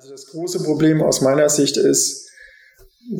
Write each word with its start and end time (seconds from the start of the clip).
Also 0.00 0.12
das 0.12 0.28
große 0.28 0.62
Problem 0.62 1.02
aus 1.02 1.20
meiner 1.20 1.50
Sicht 1.50 1.76
ist, 1.76 2.30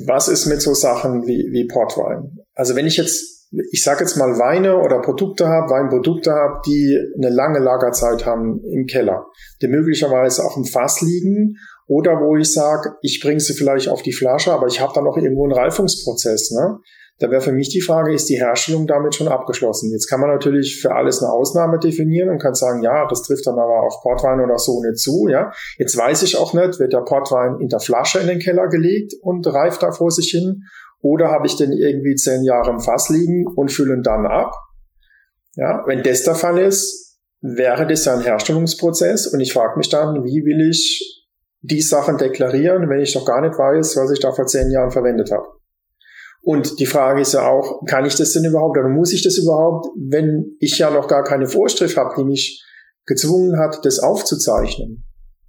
was 0.07 0.29
ist 0.29 0.47
mit 0.47 0.63
so 0.63 0.73
Sachen 0.73 1.27
wie, 1.27 1.47
wie 1.53 1.67
Portwein? 1.67 2.39
Also 2.55 2.75
wenn 2.75 2.87
ich 2.87 2.97
jetzt, 2.97 3.51
ich 3.71 3.83
sage 3.83 4.01
jetzt 4.01 4.17
mal 4.17 4.39
Weine 4.39 4.79
oder 4.79 5.03
Produkte 5.03 5.47
habe, 5.47 5.71
Weinprodukte 5.71 6.33
habe, 6.33 6.63
die 6.65 6.99
eine 7.19 7.29
lange 7.29 7.59
Lagerzeit 7.59 8.25
haben 8.25 8.63
im 8.65 8.87
Keller, 8.87 9.27
die 9.61 9.69
möglicherweise 9.69 10.43
auch 10.43 10.57
im 10.57 10.65
Fass 10.65 11.03
liegen 11.03 11.59
oder 11.87 12.13
wo 12.13 12.39
ich 12.39 12.51
sage, 12.51 12.95
ich 13.03 13.21
bringe 13.21 13.41
sie 13.41 13.53
vielleicht 13.53 13.89
auf 13.89 14.01
die 14.01 14.15
Flasche, 14.15 14.51
aber 14.51 14.67
ich 14.67 14.81
habe 14.81 14.95
da 14.95 15.03
noch 15.03 15.19
irgendwo 15.19 15.45
einen 15.45 15.53
Reifungsprozess. 15.53 16.51
Ne? 16.53 16.79
Da 17.21 17.31
wäre 17.31 17.43
für 17.43 17.53
mich 17.53 17.69
die 17.69 17.83
Frage, 17.83 18.15
ist 18.15 18.31
die 18.31 18.39
Herstellung 18.39 18.87
damit 18.87 19.15
schon 19.15 19.29
abgeschlossen? 19.29 19.91
Jetzt 19.93 20.09
kann 20.09 20.21
man 20.21 20.31
natürlich 20.31 20.81
für 20.81 20.95
alles 20.95 21.23
eine 21.23 21.31
Ausnahme 21.31 21.79
definieren 21.79 22.31
und 22.31 22.41
kann 22.41 22.55
sagen, 22.55 22.83
ja, 22.83 23.07
das 23.09 23.23
trifft 23.23 23.47
dann 23.47 23.59
aber 23.59 23.83
auf 23.83 24.01
Portwein 24.03 24.41
oder 24.41 24.59
so 24.59 24.83
nicht 24.83 24.99
zu, 24.99 25.29
ja. 25.29 25.53
Jetzt 25.77 25.99
weiß 25.99 26.23
ich 26.23 26.39
auch 26.39 26.55
nicht, 26.55 26.81
wird 26.81 26.95
der 26.95 27.03
Portwein 27.03 27.59
in 27.61 27.69
der 27.69 27.81
Flasche 27.81 28.21
in 28.21 28.27
den 28.27 28.39
Keller 28.39 28.69
gelegt 28.69 29.13
und 29.21 29.47
reift 29.47 29.83
da 29.83 29.93
vor 29.93 30.11
sich 30.11 30.31
hin 30.31 30.63
oder 31.03 31.31
habe 31.31 31.47
ich 31.47 31.57
den 31.57 31.73
irgendwie 31.73 32.15
zehn 32.15 32.43
Jahre 32.43 32.71
im 32.71 32.81
Fass 32.81 33.11
liegen 33.11 33.47
und 33.55 33.71
füllen 33.71 34.03
dann 34.03 34.27
ab? 34.27 34.55
Ja, 35.57 35.85
wenn 35.87 36.03
das 36.03 36.23
der 36.23 36.35
Fall 36.35 36.59
ist, 36.59 37.19
wäre 37.43 37.87
das 37.87 38.07
ja 38.07 38.15
ein 38.15 38.23
Herstellungsprozess 38.23 39.27
und 39.27 39.41
ich 39.41 39.53
frage 39.53 39.77
mich 39.77 39.91
dann, 39.91 40.25
wie 40.25 40.43
will 40.47 40.71
ich 40.71 41.27
die 41.61 41.83
Sachen 41.83 42.17
deklarieren, 42.17 42.89
wenn 42.89 43.01
ich 43.01 43.13
doch 43.13 43.27
gar 43.27 43.43
nicht 43.43 43.59
weiß, 43.59 43.99
was 43.99 44.11
ich 44.11 44.21
da 44.21 44.33
vor 44.33 44.47
zehn 44.47 44.71
Jahren 44.71 44.91
verwendet 44.91 45.31
habe? 45.31 45.60
Und 46.43 46.81
die 46.81 46.87
Frage 46.87 47.21
ist 47.21 47.35
ja 47.35 47.49
auch, 47.49 47.85
kann 47.87 48.07
ich 48.07 48.17
das 48.17 48.33
denn 48.33 48.45
überhaupt 48.45 48.79
oder 48.79 48.89
muss 48.89 49.13
ich 49.13 49.23
das 49.23 49.37
überhaupt, 49.37 49.89
wenn 49.97 50.57
ich 50.59 50.79
ja 50.79 50.91
noch 50.91 51.07
gar 51.07 51.23
keine 51.23 51.47
Vorschrift 51.47 51.97
habe, 51.97 52.15
die 52.17 52.25
mich 52.25 52.65
gezwungen 53.07 53.59
hat, 53.59 53.85
das 53.85 53.99
aufzuzeichnen? 53.99 55.05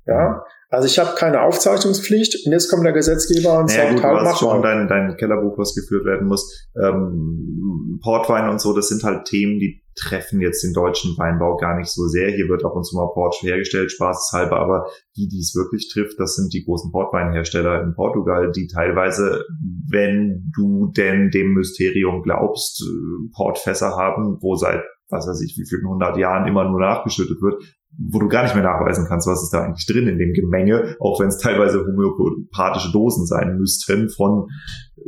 Ja, 0.06 0.44
also 0.70 0.88
ich 0.88 1.00
habe 1.00 1.16
keine 1.16 1.42
Aufzeichnungspflicht 1.42 2.46
und 2.46 2.54
jetzt 2.54 2.70
kommt 2.70 2.86
der 2.86 2.94
Gesetzgeber 2.94 3.60
und 3.60 3.68
naja, 3.68 3.84
sagt, 3.84 3.96
gut, 3.96 4.04
halt, 4.04 4.22
du 4.22 4.26
hast 4.26 4.40
schon 4.40 4.62
dein, 4.62 4.88
dein 4.88 5.18
Kellerbuch, 5.18 5.58
was 5.58 5.76
geführt 5.76 6.06
werden 6.06 6.28
muss. 6.28 6.70
Ähm, 6.82 8.00
Portwein 8.02 8.50
und 8.50 8.60
so, 8.60 8.74
das 8.74 8.88
sind 8.88 9.04
halt 9.04 9.26
Themen, 9.26 9.60
die 9.60 9.81
treffen 9.96 10.42
jetzt 10.42 10.64
den 10.64 10.74
deutschen 10.74 11.18
Weinbau 11.18 11.58
gar 11.58 11.78
nicht 11.78 11.90
so 11.90 12.08
sehr. 12.08 12.30
Hier 12.32 12.48
wird 12.48 12.64
ab 12.66 12.76
und 12.76 12.84
zu 12.84 12.96
mal 12.96 13.12
Port 13.14 13.36
hergestellt, 13.42 13.92
spaßeshalber, 13.92 14.60
aber 14.60 14.86
die, 15.16 15.28
die 15.28 15.40
es 15.40 15.56
wirklich 15.56 15.90
trifft, 15.92 16.20
das 16.20 16.36
sind 16.36 16.54
die 16.54 16.64
großen 16.64 16.92
Portweinhersteller 16.92 17.84
in 17.84 17.94
Portugal, 17.94 18.52
die 18.52 18.68
teilweise, 18.68 19.46
wenn 19.90 20.52
du 20.56 20.92
denn 20.96 21.30
dem 21.30 21.54
Mysterium 21.54 22.24
glaubst, 22.24 22.82
äh, 22.82 23.30
Portfässer 23.36 23.96
haben, 23.96 24.38
wo 24.42 24.56
seit 24.56 24.82
was 25.12 25.28
weiß 25.28 25.42
ich, 25.42 25.58
wie 25.58 25.68
vielen 25.68 25.88
hundert 25.88 26.18
Jahren 26.18 26.48
immer 26.48 26.64
nur 26.70 26.80
nachgeschüttet 26.80 27.42
wird, 27.42 27.62
wo 27.98 28.20
du 28.20 28.28
gar 28.28 28.44
nicht 28.44 28.56
mehr 28.56 28.64
nachweisen 28.64 29.06
kannst, 29.08 29.28
was 29.28 29.44
ist 29.44 29.52
da 29.52 29.64
eigentlich 29.64 29.86
drin 29.86 30.08
in 30.08 30.18
dem 30.18 30.34
Gemenge, 30.34 30.96
auch 31.00 31.20
wenn 31.20 31.28
es 31.28 31.38
teilweise 31.38 31.80
homöopathische 31.80 32.92
Dosen 32.92 33.26
sein 33.26 33.58
müssten 33.58 34.10
von 34.10 34.48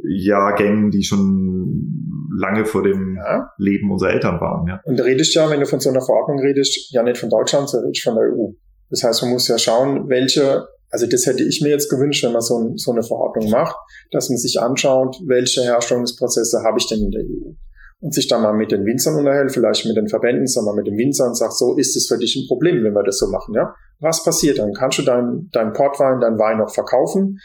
Jahrgängen, 0.03 0.92
die 0.92 1.04
schon 1.04 2.30
lange 2.38 2.66
vor 2.66 2.84
dem 2.84 3.16
Ja. 3.16 3.50
Leben 3.58 3.92
unserer 3.92 4.11
Eltern 4.11 4.39
waren. 4.42 4.67
Ja. 4.67 4.81
Und 4.84 5.00
da 5.00 5.04
redest 5.04 5.34
ja, 5.36 5.50
wenn 5.50 5.59
du 5.59 5.66
von 5.66 5.80
so 5.80 5.89
einer 5.89 6.02
Verordnung 6.02 6.39
redest, 6.39 6.92
ja 6.92 7.04
nicht 7.04 7.17
von 7.17 7.30
Deutschland, 7.30 7.70
sondern 7.70 7.88
redest 7.88 8.04
von 8.04 8.16
der 8.16 8.23
EU. 8.23 8.54
Das 8.89 9.04
heißt, 9.04 9.23
man 9.23 9.31
muss 9.31 9.48
ja 9.48 9.58
schauen, 9.58 10.09
welche, 10.09 10.67
also 10.89 11.08
das 11.08 11.26
hätte 11.26 11.44
ich 11.44 11.61
mir 11.61 11.70
jetzt 11.70 11.89
gewünscht, 11.89 12.23
wenn 12.23 12.34
man 12.34 12.42
so, 12.42 12.58
ein, 12.58 12.78
so 12.78 12.92
eine 12.92 13.04
Verordnung 13.04 13.50
macht, 13.50 13.76
dass 14.11 14.30
man 14.30 14.38
sich 14.38 14.59
anschaut, 14.59 15.17
welche 15.26 15.61
Herstellungsprozesse 15.61 16.64
habe 16.64 16.78
ich 16.78 16.88
denn 16.88 17.00
in 17.00 17.11
der 17.11 17.22
EU. 17.22 17.54
Und 18.03 18.13
sich 18.13 18.27
dann 18.27 18.41
mal 18.41 18.51
mit 18.51 18.71
den 18.71 18.85
Winzern 18.85 19.15
unterhält, 19.15 19.53
vielleicht 19.53 19.85
mit 19.85 19.95
den 19.95 20.09
Verbänden, 20.09 20.45
sondern 20.45 20.75
mit 20.75 20.87
den 20.87 20.97
Winzern 20.97 21.29
und 21.29 21.37
sagt, 21.37 21.53
so 21.53 21.77
ist 21.77 21.95
es 21.95 22.07
für 22.07 22.17
dich 22.17 22.35
ein 22.35 22.47
Problem, 22.49 22.83
wenn 22.83 22.93
wir 22.93 23.03
das 23.03 23.17
so 23.17 23.27
machen, 23.27 23.53
ja? 23.55 23.73
Was 24.01 24.25
passiert 24.25 24.59
dann? 24.59 24.73
Kannst 24.73 24.97
du 24.97 25.03
deinen 25.03 25.49
dein 25.53 25.71
Portwein, 25.71 26.19
deinen 26.19 26.37
Wein 26.37 26.57
noch 26.57 26.73
verkaufen? 26.73 27.39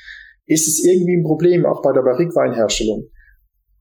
Ist 0.46 0.66
es 0.66 0.84
irgendwie 0.84 1.16
ein 1.16 1.22
Problem, 1.22 1.64
auch 1.64 1.80
bei 1.80 1.92
der 1.92 2.02
Barrique-Weinherstellung? 2.02 3.04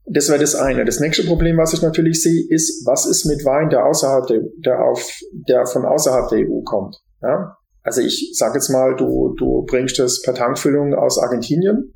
Das 0.05 0.30
wäre 0.30 0.39
das 0.39 0.55
eine. 0.55 0.86
Das 0.86 1.00
nächste 1.00 1.25
Problem, 1.25 1.58
was 1.58 1.73
ich 1.73 1.81
natürlich 1.81 2.22
sehe, 2.22 2.45
ist, 2.50 2.86
was 2.86 3.05
ist 3.05 3.26
mit 3.26 3.43
Wein, 3.43 3.70
der 3.70 3.86
außerhalb 3.86 4.27
der, 4.27 4.42
der 4.64 4.83
auf, 4.83 5.04
der 5.49 5.66
von 5.66 5.86
außerhalb 5.86 6.30
der 6.30 6.39
EU 6.48 6.61
kommt? 6.64 6.95
Ja? 7.21 7.58
Also 7.82 8.02
ich 8.02 8.33
sage 8.33 8.55
jetzt 8.55 8.70
mal, 8.70 8.95
du, 8.95 9.33
du 9.37 9.66
bringst 9.66 9.98
das 9.98 10.21
per 10.21 10.33
Tankfüllung 10.33 10.93
aus 10.93 11.17
Argentinien. 11.17 11.93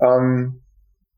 Ähm, 0.00 0.62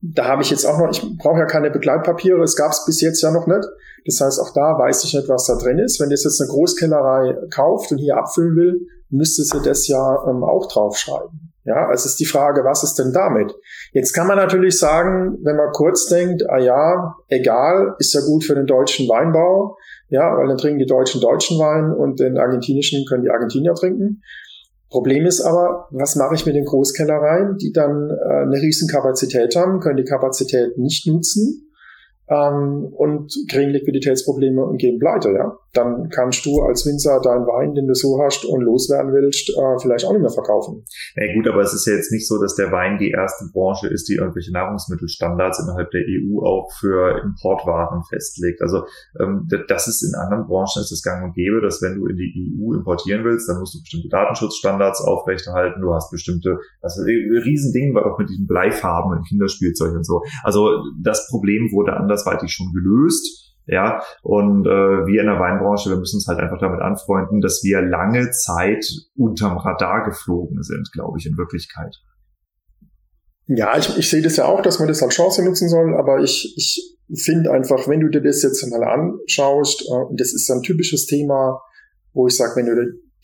da 0.00 0.26
habe 0.26 0.42
ich 0.42 0.50
jetzt 0.50 0.64
auch 0.64 0.78
noch, 0.78 0.90
ich 0.90 1.02
brauche 1.18 1.38
ja 1.38 1.46
keine 1.46 1.70
Begleitpapiere, 1.70 2.42
es 2.42 2.56
gab 2.56 2.70
es 2.70 2.84
bis 2.86 3.00
jetzt 3.00 3.22
ja 3.22 3.30
noch 3.30 3.46
nicht. 3.46 3.66
Das 4.06 4.20
heißt, 4.20 4.40
auch 4.40 4.52
da 4.54 4.78
weiß 4.78 5.04
ich 5.04 5.14
nicht, 5.14 5.28
was 5.28 5.46
da 5.46 5.56
drin 5.56 5.78
ist. 5.78 6.00
Wenn 6.00 6.10
das 6.10 6.24
jetzt 6.24 6.40
eine 6.40 6.50
Großkellerei 6.50 7.36
kauft 7.50 7.90
und 7.90 7.98
hier 7.98 8.16
abfüllen 8.16 8.56
will, 8.56 8.80
müsste 9.10 9.42
sie 9.42 9.60
das 9.62 9.88
ja 9.88 10.24
ähm, 10.28 10.44
auch 10.44 10.68
draufschreiben. 10.68 11.52
Ja, 11.64 11.86
also 11.86 12.06
ist 12.06 12.18
die 12.18 12.24
Frage, 12.24 12.64
was 12.64 12.82
ist 12.82 12.98
denn 12.98 13.12
damit? 13.12 13.54
Jetzt 13.92 14.14
kann 14.14 14.26
man 14.26 14.38
natürlich 14.38 14.78
sagen, 14.78 15.36
wenn 15.42 15.56
man 15.56 15.70
kurz 15.72 16.06
denkt, 16.06 16.48
ah 16.48 16.58
ja, 16.58 17.16
egal, 17.28 17.94
ist 17.98 18.14
ja 18.14 18.20
gut 18.22 18.44
für 18.44 18.54
den 18.54 18.66
deutschen 18.66 19.06
Weinbau, 19.06 19.76
ja, 20.08 20.34
weil 20.34 20.48
dann 20.48 20.56
trinken 20.56 20.78
die 20.78 20.86
Deutschen 20.86 21.20
deutschen 21.20 21.58
Wein 21.58 21.92
und 21.92 22.20
den 22.20 22.38
argentinischen 22.38 23.04
können 23.06 23.22
die 23.22 23.30
Argentinier 23.30 23.74
trinken. 23.74 24.22
Problem 24.90 25.26
ist 25.26 25.42
aber, 25.42 25.88
was 25.90 26.16
mache 26.16 26.34
ich 26.34 26.46
mit 26.46 26.54
den 26.54 26.64
Großkellereien, 26.64 27.58
die 27.58 27.72
dann 27.72 28.10
äh, 28.10 28.42
eine 28.42 28.56
riesen 28.60 28.88
Kapazität 28.88 29.54
haben, 29.54 29.80
können 29.80 29.98
die 29.98 30.04
Kapazität 30.04 30.78
nicht 30.78 31.06
nutzen 31.06 31.70
ähm, 32.28 32.86
und 32.96 33.32
kriegen 33.50 33.70
Liquiditätsprobleme 33.70 34.64
und 34.64 34.78
gehen 34.78 34.98
pleite, 34.98 35.30
ja. 35.32 35.56
Dann 35.72 36.08
kannst 36.08 36.46
du 36.46 36.62
als 36.62 36.86
Winzer 36.86 37.20
deinen 37.20 37.46
Wein, 37.46 37.74
den 37.74 37.86
du 37.86 37.94
so 37.94 38.20
hast 38.22 38.44
und 38.44 38.62
loswerden 38.62 39.12
willst, 39.12 39.50
äh, 39.50 39.78
vielleicht 39.80 40.04
auch 40.04 40.12
nicht 40.12 40.22
mehr 40.22 40.30
verkaufen. 40.30 40.84
Ja 41.16 41.34
gut, 41.34 41.46
aber 41.46 41.60
es 41.60 41.74
ist 41.74 41.86
ja 41.86 41.94
jetzt 41.94 42.12
nicht 42.12 42.26
so, 42.26 42.40
dass 42.40 42.54
der 42.54 42.72
Wein 42.72 42.98
die 42.98 43.10
erste 43.10 43.46
Branche 43.52 43.88
ist, 43.88 44.08
die 44.08 44.14
irgendwelche 44.14 44.52
Nahrungsmittelstandards 44.52 45.60
innerhalb 45.60 45.90
der 45.90 46.02
EU 46.02 46.40
auch 46.44 46.70
für 46.78 47.20
Importwaren 47.22 48.02
festlegt. 48.08 48.62
Also 48.62 48.84
ähm, 49.20 49.48
das 49.68 49.88
ist 49.88 50.02
in 50.02 50.14
anderen 50.18 50.46
Branchen 50.46 50.80
ist 50.80 50.92
es 50.92 51.02
gang 51.02 51.24
und 51.24 51.34
gäbe, 51.34 51.60
dass 51.60 51.82
wenn 51.82 51.96
du 51.96 52.06
in 52.06 52.16
die 52.16 52.32
EU 52.58 52.74
importieren 52.74 53.24
willst, 53.24 53.48
dann 53.48 53.58
musst 53.58 53.74
du 53.74 53.80
bestimmte 53.80 54.08
Datenschutzstandards 54.08 55.00
aufrechterhalten. 55.02 55.80
Du 55.80 55.92
hast 55.94 56.10
bestimmte, 56.10 56.58
das 56.80 56.98
ist 56.98 57.04
ein 57.04 57.42
Riesending, 57.44 57.94
war 57.94 58.06
auch 58.06 58.18
mit 58.18 58.28
diesen 58.28 58.46
Bleifarben 58.46 59.16
in 59.16 59.24
Kinderspielzeug 59.24 59.94
und 59.94 60.04
so. 60.04 60.22
Also 60.42 60.70
das 61.02 61.28
Problem 61.30 61.70
wurde 61.72 61.94
andersweitig 61.94 62.52
schon 62.52 62.72
gelöst. 62.72 63.47
Ja, 63.70 64.02
und 64.22 64.66
äh, 64.66 64.70
wir 64.70 65.20
in 65.20 65.26
der 65.26 65.38
Weinbranche, 65.38 65.90
wir 65.90 65.98
müssen 65.98 66.16
uns 66.16 66.26
halt 66.26 66.38
einfach 66.40 66.58
damit 66.58 66.80
anfreunden, 66.80 67.42
dass 67.42 67.62
wir 67.62 67.82
lange 67.82 68.30
Zeit 68.30 68.82
unterm 69.14 69.58
Radar 69.58 70.04
geflogen 70.04 70.62
sind, 70.62 70.90
glaube 70.90 71.18
ich, 71.18 71.26
in 71.26 71.36
Wirklichkeit. 71.36 71.94
Ja, 73.46 73.76
ich, 73.76 73.98
ich 73.98 74.08
sehe 74.08 74.22
das 74.22 74.36
ja 74.36 74.46
auch, 74.46 74.62
dass 74.62 74.78
man 74.78 74.88
das 74.88 75.02
als 75.02 75.14
Chance 75.14 75.44
nutzen 75.44 75.68
soll, 75.68 75.94
aber 75.94 76.22
ich, 76.22 76.54
ich 76.56 76.96
finde 77.22 77.50
einfach, 77.50 77.86
wenn 77.88 78.00
du 78.00 78.08
dir 78.08 78.22
das 78.22 78.42
jetzt 78.42 78.66
mal 78.70 78.82
anschaust, 78.82 79.82
äh, 79.82 80.04
und 80.08 80.18
das 80.18 80.32
ist 80.32 80.50
ein 80.50 80.62
typisches 80.62 81.04
Thema, 81.04 81.60
wo 82.14 82.26
ich 82.26 82.36
sage, 82.36 82.56
wenn 82.56 82.66
du 82.66 82.74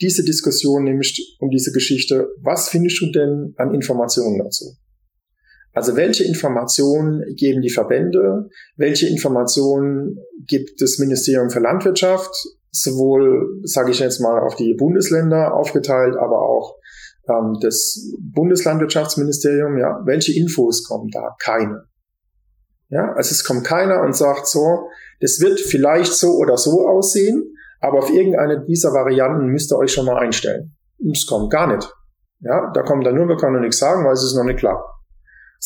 diese 0.03 0.25
Diskussion 0.25 0.85
nimmst 0.85 1.21
um 1.41 1.49
diese 1.49 1.73
Geschichte, 1.73 2.29
was 2.43 2.69
findest 2.69 3.01
du 3.01 3.11
denn 3.13 3.55
an 3.57 3.73
Informationen 3.73 4.39
dazu? 4.45 4.77
Also 5.75 5.97
welche 5.97 6.25
Informationen 6.25 7.25
geben 7.37 7.61
die 7.61 7.71
Verbände? 7.71 8.49
Welche 8.77 9.09
Informationen 9.09 10.19
gibt 10.47 10.81
das 10.81 10.99
Ministerium 10.99 11.51
für 11.51 11.59
Landwirtschaft? 11.59 12.33
Sowohl, 12.71 13.61
sage 13.65 13.91
ich 13.91 13.99
jetzt 13.99 14.21
mal, 14.21 14.41
auf 14.41 14.55
die 14.55 14.75
Bundesländer 14.75 15.53
aufgeteilt, 15.55 16.17
aber 16.17 16.43
auch 16.43 16.77
ähm, 17.29 17.59
das 17.61 18.13
Bundeslandwirtschaftsministerium. 18.21 19.77
Ja, 19.79 20.01
welche 20.05 20.33
Infos 20.39 20.87
kommen 20.87 21.11
da? 21.11 21.35
Keine. 21.41 21.85
Ja, 22.89 23.13
also 23.17 23.33
es 23.33 23.45
kommt 23.45 23.65
keiner 23.65 24.03
und 24.03 24.15
sagt 24.15 24.47
so, 24.47 24.89
das 25.21 25.41
wird 25.41 25.59
vielleicht 25.59 26.13
so 26.13 26.35
oder 26.37 26.57
so 26.57 26.87
aussehen, 26.87 27.57
aber 27.81 27.99
auf 27.99 28.11
irgendeine 28.11 28.65
dieser 28.65 28.93
Varianten 28.93 29.47
müsst 29.47 29.73
ihr 29.73 29.79
euch 29.79 29.93
schon 29.93 30.07
mal 30.07 30.19
einstellen. 30.19 30.77
Es 31.11 31.27
kommt 31.27 31.51
gar 31.51 31.67
nicht. 31.75 31.93
Ja, 32.41 32.71
da 32.73 32.83
kommt 32.83 33.05
dann 33.05 33.17
nur, 33.17 33.27
wir 33.27 33.37
können 33.37 33.55
noch 33.55 33.61
nichts 33.61 33.79
sagen, 33.79 34.05
weil 34.05 34.13
es 34.13 34.23
ist 34.23 34.37
noch 34.37 34.45
nicht 34.45 34.59
klar. 34.59 34.94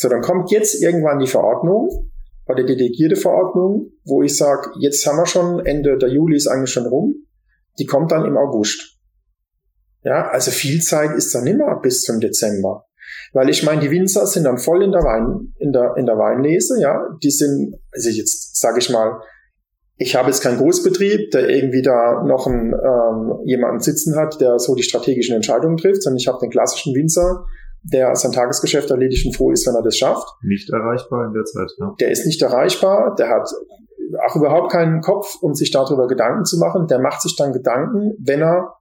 So, 0.01 0.09
dann 0.09 0.21
kommt 0.21 0.53
jetzt 0.53 0.81
irgendwann 0.81 1.19
die 1.19 1.27
Verordnung 1.27 2.09
oder 2.47 2.63
die 2.63 2.77
delegierte 2.77 3.17
Verordnung, 3.17 3.91
wo 4.05 4.23
ich 4.23 4.37
sage, 4.37 4.71
jetzt 4.79 5.05
haben 5.05 5.17
wir 5.17 5.27
schon, 5.27 5.67
Ende 5.67 5.99
der 5.99 6.09
Juli 6.09 6.37
ist 6.37 6.47
eigentlich 6.47 6.71
schon 6.71 6.87
rum, 6.87 7.27
die 7.81 7.85
kommt 7.85 8.13
dann 8.13 8.25
im 8.25 8.37
August. 8.37 8.97
Ja, 10.05 10.29
also 10.29 10.53
viel 10.53 10.81
Zeit 10.83 11.17
ist 11.17 11.35
dann 11.35 11.49
immer 11.49 11.81
bis 11.81 12.03
zum 12.03 12.21
Dezember. 12.21 12.87
Weil 13.33 13.49
ich 13.49 13.65
meine, 13.65 13.81
die 13.81 13.91
Winzer 13.91 14.25
sind 14.29 14.45
dann 14.45 14.59
voll 14.59 14.85
in 14.85 14.93
der 14.93 15.03
Wein, 15.03 15.53
in 15.59 15.73
der, 15.73 15.97
in 15.97 16.07
der 16.07 16.17
Weinlese, 16.17 16.81
ja. 16.81 16.97
Die 17.21 17.33
sind, 17.33 17.75
also 17.91 18.09
jetzt 18.09 18.57
sage 18.57 18.79
ich 18.79 18.91
mal, 18.91 19.21
ich 19.97 20.15
habe 20.15 20.29
jetzt 20.29 20.45
keinen 20.45 20.59
Großbetrieb, 20.59 21.33
der 21.33 21.49
irgendwie 21.49 21.83
da 21.83 22.23
noch 22.23 22.47
einen, 22.47 22.73
ähm, 22.73 23.41
jemanden 23.47 23.81
sitzen 23.81 24.15
hat, 24.15 24.41
der 24.41 24.61
so 24.61 24.77
die 24.77 24.85
strategischen 24.85 25.35
Entscheidungen 25.35 25.77
trifft, 25.77 26.05
sondern 26.05 26.19
ich 26.19 26.29
habe 26.29 26.39
den 26.41 26.51
klassischen 26.51 26.95
Winzer, 26.95 27.45
der 27.93 28.15
sein 28.17 28.33
Tagesgeschäft 28.33 28.91
erledigt 28.91 29.27
und 29.27 29.37
froh 29.37 29.51
ist, 29.51 29.67
wenn 29.67 29.75
er 29.75 29.83
das 29.83 29.97
schafft. 29.97 30.27
Nicht 30.43 30.71
erreichbar 30.71 31.27
in 31.27 31.33
der 31.33 31.45
Zeit, 31.45 31.71
ja. 31.79 31.95
Der 32.01 32.11
ist 32.11 32.27
nicht 32.27 32.43
erreichbar, 32.43 33.15
der 33.19 33.29
hat 33.29 33.49
auch 34.27 34.37
überhaupt 34.37 34.73
keinen 34.73 35.01
Kopf, 35.01 35.37
um 35.41 35.55
sich 35.55 35.71
darüber 35.71 36.07
Gedanken 36.07 36.45
zu 36.45 36.59
machen. 36.59 36.87
Der 36.87 36.99
macht 36.99 37.23
sich 37.23 37.37
dann 37.37 37.53
Gedanken, 37.53 38.15
wenn 38.25 38.41
er 38.41 38.75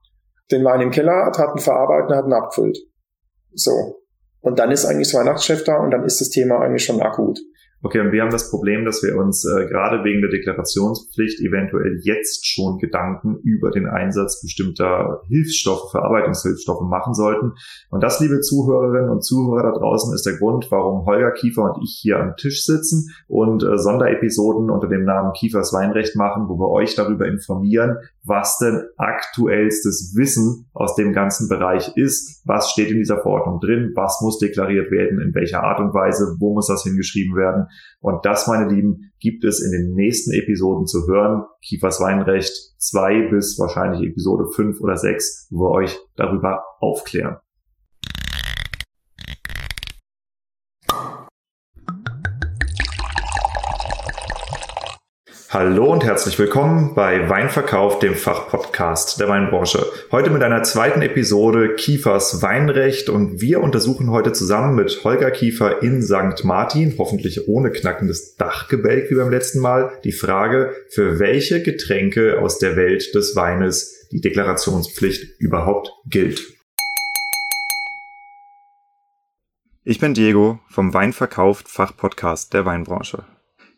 den 0.50 0.64
Wein 0.64 0.80
im 0.80 0.90
Keller 0.90 1.26
hat, 1.26 1.38
hat 1.38 1.54
ihn 1.54 1.60
verarbeitet, 1.60 2.16
hat 2.16 2.26
ihn 2.26 2.32
abgefüllt. 2.32 2.78
So. 3.52 3.72
Und 4.40 4.58
dann 4.58 4.70
ist 4.70 4.86
eigentlich 4.86 5.10
das 5.10 5.20
Weihnachtschef 5.20 5.64
da 5.64 5.78
und 5.78 5.90
dann 5.90 6.04
ist 6.04 6.20
das 6.20 6.30
Thema 6.30 6.60
eigentlich 6.60 6.84
schon 6.84 7.02
akut. 7.02 7.38
Okay, 7.80 8.00
und 8.00 8.10
wir 8.10 8.22
haben 8.22 8.32
das 8.32 8.50
Problem, 8.50 8.84
dass 8.84 9.04
wir 9.04 9.16
uns 9.16 9.44
äh, 9.44 9.66
gerade 9.66 10.02
wegen 10.02 10.20
der 10.20 10.30
Deklarationspflicht 10.30 11.38
eventuell 11.40 12.00
jetzt 12.02 12.44
schon 12.44 12.78
Gedanken 12.78 13.38
über 13.44 13.70
den 13.70 13.86
Einsatz 13.86 14.42
bestimmter 14.42 15.22
Hilfsstoffe, 15.28 15.92
Verarbeitungshilfsstoffe 15.92 16.88
machen 16.88 17.14
sollten. 17.14 17.52
Und 17.90 18.02
das, 18.02 18.18
liebe 18.18 18.40
Zuhörerinnen 18.40 19.08
und 19.08 19.24
Zuhörer 19.24 19.62
da 19.62 19.78
draußen, 19.78 20.12
ist 20.12 20.26
der 20.26 20.38
Grund, 20.38 20.66
warum 20.70 21.06
Holger 21.06 21.30
Kiefer 21.30 21.62
und 21.62 21.80
ich 21.80 22.00
hier 22.02 22.18
am 22.18 22.34
Tisch 22.34 22.64
sitzen 22.64 23.10
und 23.28 23.62
äh, 23.62 23.78
Sonderepisoden 23.78 24.70
unter 24.70 24.88
dem 24.88 25.04
Namen 25.04 25.32
Kiefers 25.32 25.72
Weinrecht 25.72 26.16
machen, 26.16 26.48
wo 26.48 26.58
wir 26.58 26.70
euch 26.70 26.96
darüber 26.96 27.28
informieren, 27.28 27.98
was 28.24 28.58
denn 28.58 28.82
aktuellstes 28.96 30.14
Wissen 30.16 30.66
aus 30.72 30.96
dem 30.96 31.12
ganzen 31.12 31.48
Bereich 31.48 31.92
ist, 31.94 32.42
was 32.44 32.72
steht 32.72 32.90
in 32.90 32.98
dieser 32.98 33.22
Verordnung 33.22 33.60
drin, 33.60 33.92
was 33.94 34.20
muss 34.20 34.38
deklariert 34.38 34.90
werden, 34.90 35.20
in 35.20 35.32
welcher 35.32 35.62
Art 35.62 35.78
und 35.78 35.94
Weise, 35.94 36.34
wo 36.40 36.54
muss 36.54 36.66
das 36.66 36.82
hingeschrieben 36.82 37.36
werden 37.36 37.67
und 38.00 38.24
das, 38.24 38.46
meine 38.46 38.72
Lieben, 38.72 39.12
gibt 39.20 39.44
es 39.44 39.60
in 39.60 39.72
den 39.72 39.94
nächsten 39.94 40.32
Episoden 40.32 40.86
zu 40.86 41.06
hören. 41.06 41.44
Kiefers 41.62 42.00
Weinrecht 42.00 42.52
zwei 42.78 43.28
bis 43.30 43.58
wahrscheinlich 43.58 44.08
Episode 44.08 44.46
fünf 44.54 44.80
oder 44.80 44.96
sechs, 44.96 45.48
wo 45.50 45.64
wir 45.64 45.70
euch 45.70 45.98
darüber 46.16 46.62
aufklären. 46.80 47.38
Hallo 55.50 55.90
und 55.90 56.04
herzlich 56.04 56.38
willkommen 56.38 56.94
bei 56.94 57.30
Weinverkauf, 57.30 58.00
dem 58.00 58.14
Fachpodcast 58.14 59.18
der 59.18 59.30
Weinbranche. 59.30 59.86
Heute 60.12 60.28
mit 60.28 60.42
einer 60.42 60.62
zweiten 60.62 61.00
Episode 61.00 61.74
Kiefers 61.74 62.42
Weinrecht 62.42 63.08
und 63.08 63.40
wir 63.40 63.62
untersuchen 63.62 64.10
heute 64.10 64.32
zusammen 64.32 64.74
mit 64.74 65.04
Holger 65.04 65.30
Kiefer 65.30 65.82
in 65.82 66.02
St. 66.02 66.44
Martin, 66.44 66.94
hoffentlich 66.98 67.48
ohne 67.48 67.70
knackendes 67.70 68.36
Dachgebälk 68.36 69.10
wie 69.10 69.14
beim 69.14 69.30
letzten 69.30 69.60
Mal, 69.60 69.92
die 70.04 70.12
Frage, 70.12 70.74
für 70.90 71.18
welche 71.18 71.62
Getränke 71.62 72.42
aus 72.42 72.58
der 72.58 72.76
Welt 72.76 73.14
des 73.14 73.34
Weines 73.34 74.06
die 74.12 74.20
Deklarationspflicht 74.20 75.40
überhaupt 75.40 75.94
gilt. 76.04 76.42
Ich 79.82 79.98
bin 79.98 80.12
Diego 80.12 80.58
vom 80.68 80.92
Weinverkauf 80.92 81.64
Fachpodcast 81.66 82.52
der 82.52 82.66
Weinbranche. 82.66 83.24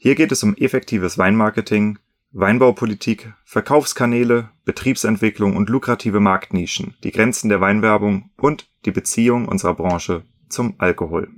Hier 0.02 0.14
geht 0.14 0.32
es 0.32 0.42
um 0.42 0.54
effektives 0.56 1.18
Weinmarketing, 1.18 1.98
Weinbaupolitik, 2.32 3.34
Verkaufskanäle, 3.44 4.48
Betriebsentwicklung 4.64 5.56
und 5.56 5.68
lukrative 5.68 6.20
Marktnischen, 6.20 6.94
die 7.04 7.10
Grenzen 7.10 7.50
der 7.50 7.60
Weinwerbung 7.60 8.30
und 8.38 8.70
die 8.86 8.92
Beziehung 8.92 9.46
unserer 9.46 9.74
Branche 9.74 10.22
zum 10.48 10.74
Alkohol. 10.78 11.28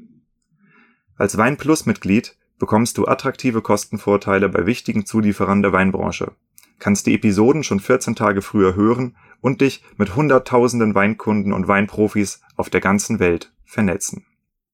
Als 1.16 1.36
Weinplus-Mitglied 1.36 2.36
bekommst 2.60 2.98
du 2.98 3.08
attraktive 3.08 3.62
Kostenvorteile 3.62 4.48
bei 4.48 4.64
wichtigen 4.64 5.06
Zulieferern 5.06 5.62
der 5.62 5.72
Weinbranche, 5.72 6.30
kannst 6.78 7.08
die 7.08 7.14
Episoden 7.14 7.64
schon 7.64 7.80
14 7.80 8.14
Tage 8.14 8.42
früher 8.42 8.76
hören 8.76 9.16
und 9.40 9.60
dich 9.60 9.82
mit 9.96 10.14
hunderttausenden 10.14 10.94
Weinkunden 10.94 11.52
und 11.52 11.66
Weinprofis 11.66 12.42
auf 12.54 12.70
der 12.70 12.80
ganzen 12.80 13.18
Welt 13.18 13.52
vernetzen. 13.64 14.24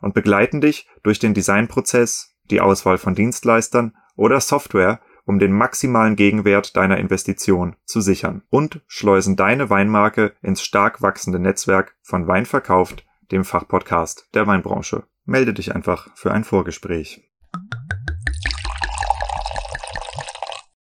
und 0.00 0.14
begleiten 0.14 0.60
dich 0.60 0.88
durch 1.02 1.18
den 1.18 1.34
Designprozess, 1.34 2.36
die 2.50 2.60
Auswahl 2.60 2.98
von 2.98 3.14
Dienstleistern 3.14 3.94
oder 4.16 4.40
Software, 4.40 5.00
um 5.24 5.38
den 5.38 5.52
maximalen 5.52 6.16
Gegenwert 6.16 6.76
deiner 6.76 6.98
Investition 6.98 7.76
zu 7.84 8.00
sichern 8.00 8.42
und 8.50 8.82
schleusen 8.86 9.36
deine 9.36 9.70
Weinmarke 9.70 10.34
ins 10.42 10.62
stark 10.62 11.02
wachsende 11.02 11.38
Netzwerk 11.38 11.94
von 12.02 12.26
Wein 12.26 12.46
verkauft, 12.46 13.06
dem 13.30 13.44
Fachpodcast 13.44 14.28
der 14.34 14.46
Weinbranche. 14.46 15.04
Melde 15.24 15.54
dich 15.54 15.74
einfach 15.74 16.08
für 16.16 16.32
ein 16.32 16.44
Vorgespräch. 16.44 17.30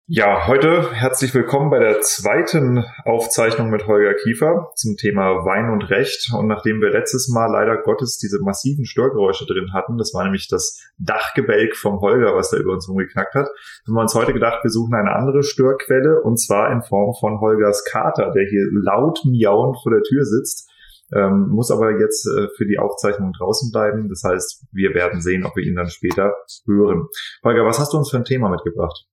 Ja, 0.10 0.48
heute 0.48 0.94
herzlich 0.94 1.34
willkommen 1.34 1.70
bei 1.70 1.80
der 1.80 2.00
zweiten 2.00 2.86
Aufzeichnung 3.04 3.70
mit 3.70 3.88
Holger 3.88 4.14
Kiefer 4.14 4.72
zum 4.74 4.96
Thema 4.96 5.44
Wein 5.44 5.70
und 5.70 5.90
Recht. 5.90 6.32
Und 6.34 6.48
nachdem 6.48 6.80
wir 6.80 6.92
letztes 6.92 7.28
Mal 7.28 7.52
leider 7.52 7.76
Gottes 7.82 8.18
diese 8.18 8.40
massiven 8.40 8.86
Störgeräusche 8.86 9.46
drin 9.46 9.74
hatten, 9.74 9.98
das 9.98 10.14
war 10.14 10.24
nämlich 10.24 10.48
das 10.48 10.82
Dachgebälk 10.98 11.76
vom 11.76 12.00
Holger, 12.00 12.38
was 12.38 12.52
da 12.52 12.58
über 12.58 12.72
uns 12.72 12.88
rumgeknackt 12.88 13.36
hat, 13.36 13.50
haben 13.86 13.94
wir 13.96 14.00
uns 14.00 14.16
heute 14.16 14.32
gedacht, 14.32 14.64
wir 14.64 14.72
suchen 14.72 14.94
eine 14.94 15.14
andere 15.14 15.44
Störquelle 15.44 16.22
und 16.22 16.38
zwar 16.38 16.72
in 16.72 16.84
Form 16.84 17.14
von 17.20 17.42
Holgers 17.42 17.84
Kater, 17.84 18.32
der 18.32 18.46
hier 18.48 18.64
laut 18.72 19.20
miauend 19.26 19.76
vor 19.84 19.92
der 19.92 20.04
Tür 20.04 20.24
sitzt. 20.24 20.70
Ähm, 21.14 21.50
muss 21.50 21.70
aber 21.70 22.00
jetzt 22.00 22.26
äh, 22.28 22.48
für 22.56 22.66
die 22.66 22.80
Aufzeichnung 22.80 23.34
draußen 23.38 23.74
bleiben. 23.74 24.08
Das 24.08 24.24
heißt, 24.24 24.68
wir 24.72 24.94
werden 24.94 25.20
sehen, 25.20 25.44
ob 25.44 25.58
wir 25.58 25.66
ihn 25.66 25.76
dann 25.76 25.90
später 25.90 26.34
hören. 26.66 27.10
Holger, 27.44 27.66
was 27.66 27.78
hast 27.78 27.92
du 27.92 27.98
uns 27.98 28.10
für 28.10 28.18
ein 28.18 28.24
Thema 28.24 28.48
mitgebracht? 28.48 29.06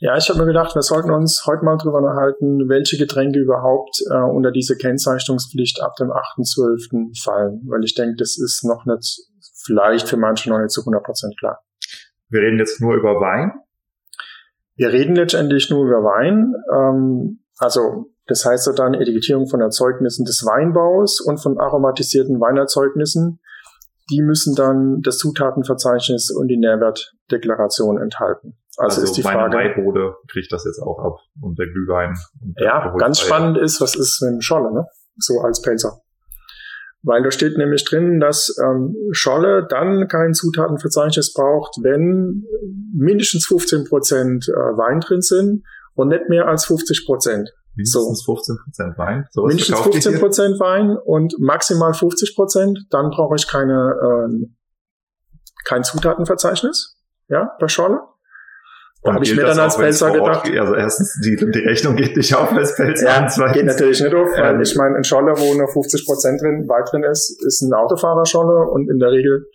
Ja, 0.00 0.16
ich 0.16 0.28
habe 0.28 0.40
mir 0.40 0.46
gedacht, 0.46 0.74
wir 0.74 0.82
sollten 0.82 1.10
uns 1.10 1.44
heute 1.46 1.64
mal 1.64 1.76
drüber 1.76 1.98
unterhalten, 1.98 2.68
welche 2.68 2.98
Getränke 2.98 3.38
überhaupt 3.38 4.02
äh, 4.10 4.14
unter 4.14 4.50
diese 4.50 4.76
Kennzeichnungspflicht 4.76 5.80
ab 5.82 5.96
dem 5.96 6.10
8.12. 6.10 7.22
fallen, 7.22 7.62
weil 7.66 7.84
ich 7.84 7.94
denke, 7.94 8.16
das 8.18 8.38
ist 8.38 8.64
noch 8.64 8.84
nicht, 8.84 9.22
vielleicht 9.64 10.08
für 10.08 10.16
manche 10.16 10.50
noch 10.50 10.58
nicht 10.58 10.70
zu 10.70 10.82
100% 10.82 11.38
klar. 11.38 11.60
Wir 12.28 12.40
reden 12.40 12.58
jetzt 12.58 12.80
nur 12.80 12.94
über 12.94 13.20
Wein? 13.20 13.52
Wir 14.74 14.92
reden 14.92 15.16
letztendlich 15.16 15.70
nur 15.70 15.86
über 15.86 16.02
Wein. 16.02 16.52
Ähm, 16.74 17.40
also 17.58 18.10
das 18.26 18.44
heißt 18.44 18.66
ja 18.66 18.72
dann 18.72 18.94
Etikettierung 18.94 19.46
von 19.46 19.60
Erzeugnissen 19.60 20.24
des 20.24 20.44
Weinbaus 20.44 21.20
und 21.20 21.38
von 21.38 21.58
aromatisierten 21.58 22.40
Weinerzeugnissen. 22.40 23.40
Die 24.10 24.20
müssen 24.20 24.54
dann 24.54 25.00
das 25.02 25.18
Zutatenverzeichnis 25.18 26.30
und 26.30 26.48
die 26.48 26.58
Nährwertdeklaration 26.58 28.00
enthalten. 28.00 28.56
Also, 28.76 29.00
also 29.00 29.02
ist 29.04 29.16
die 29.16 29.22
meine 29.22 29.50
Frage. 29.50 29.56
Maibode 29.56 30.16
kriegt 30.30 30.52
das 30.52 30.64
jetzt 30.64 30.80
auch 30.80 30.98
ab 30.98 31.18
und 31.40 31.58
der 31.58 31.66
Glühwein. 31.66 32.14
Und 32.42 32.58
der 32.58 32.66
ja, 32.66 32.94
ganz 32.98 33.20
spannend 33.20 33.58
ist, 33.58 33.80
was 33.80 33.94
ist 33.94 34.22
mit 34.22 34.44
Scholle, 34.44 34.72
ne? 34.72 34.86
So 35.16 35.40
als 35.40 35.62
Pelzer. 35.62 36.00
Weil 37.02 37.22
da 37.22 37.30
steht 37.30 37.56
nämlich 37.56 37.84
drin, 37.84 38.20
dass 38.20 38.54
ähm, 38.62 38.96
Scholle 39.12 39.66
dann 39.68 40.08
kein 40.08 40.34
Zutatenverzeichnis 40.34 41.32
braucht, 41.32 41.76
wenn 41.82 42.44
mindestens 42.94 43.46
15 43.46 43.84
Prozent 43.84 44.48
äh, 44.48 44.52
Wein 44.52 45.00
drin 45.00 45.22
sind 45.22 45.62
und 45.94 46.08
nicht 46.08 46.28
mehr 46.28 46.48
als 46.48 46.64
50 46.64 47.06
Prozent. 47.06 47.54
Mindestens 47.76 48.24
so. 48.24 48.34
15 48.34 48.56
Prozent 48.64 48.98
Wein. 48.98 49.26
So 49.30 49.46
mindestens 49.46 49.80
15 49.80 50.18
Prozent 50.18 50.60
Wein 50.60 50.96
und 50.96 51.34
maximal 51.38 51.94
50 51.94 52.34
Prozent. 52.34 52.86
Dann 52.90 53.10
brauche 53.10 53.36
ich 53.36 53.46
keine 53.46 53.94
äh, 54.02 54.46
kein 55.66 55.84
Zutatenverzeichnis, 55.84 56.96
ja, 57.28 57.56
bei 57.60 57.68
Scholle. 57.68 58.00
Habe 59.14 59.24
ich 59.24 59.36
mir 59.36 59.44
dann 59.44 59.58
als 59.58 59.76
Pelzer 59.76 60.10
gedacht. 60.10 60.50
also 60.58 60.74
erstens, 60.74 61.20
die, 61.24 61.36
die 61.36 61.58
Rechnung 61.60 61.96
geht 61.96 62.16
nicht 62.16 62.34
auf 62.34 62.52
als 62.52 62.74
Pelzer. 62.76 63.06
Ja, 63.06 63.26
zweitens, 63.28 63.54
geht 63.54 63.66
natürlich 63.66 64.00
nicht 64.00 64.14
auf, 64.14 64.28
weil 64.36 64.54
ähm, 64.56 64.60
ich 64.60 64.76
meine, 64.76 64.96
ein 64.96 65.04
Scholle, 65.04 65.32
wo 65.36 65.54
nur 65.54 65.68
50 65.68 66.06
Prozent 66.06 66.40
drin, 66.40 66.68
weit 66.68 66.90
drin 66.92 67.02
ist, 67.04 67.42
ist 67.44 67.62
ein 67.62 67.72
Autofahrerscholle 67.72 68.70
und 68.70 68.90
in 68.90 68.98
der 68.98 69.10
Regel 69.10 69.46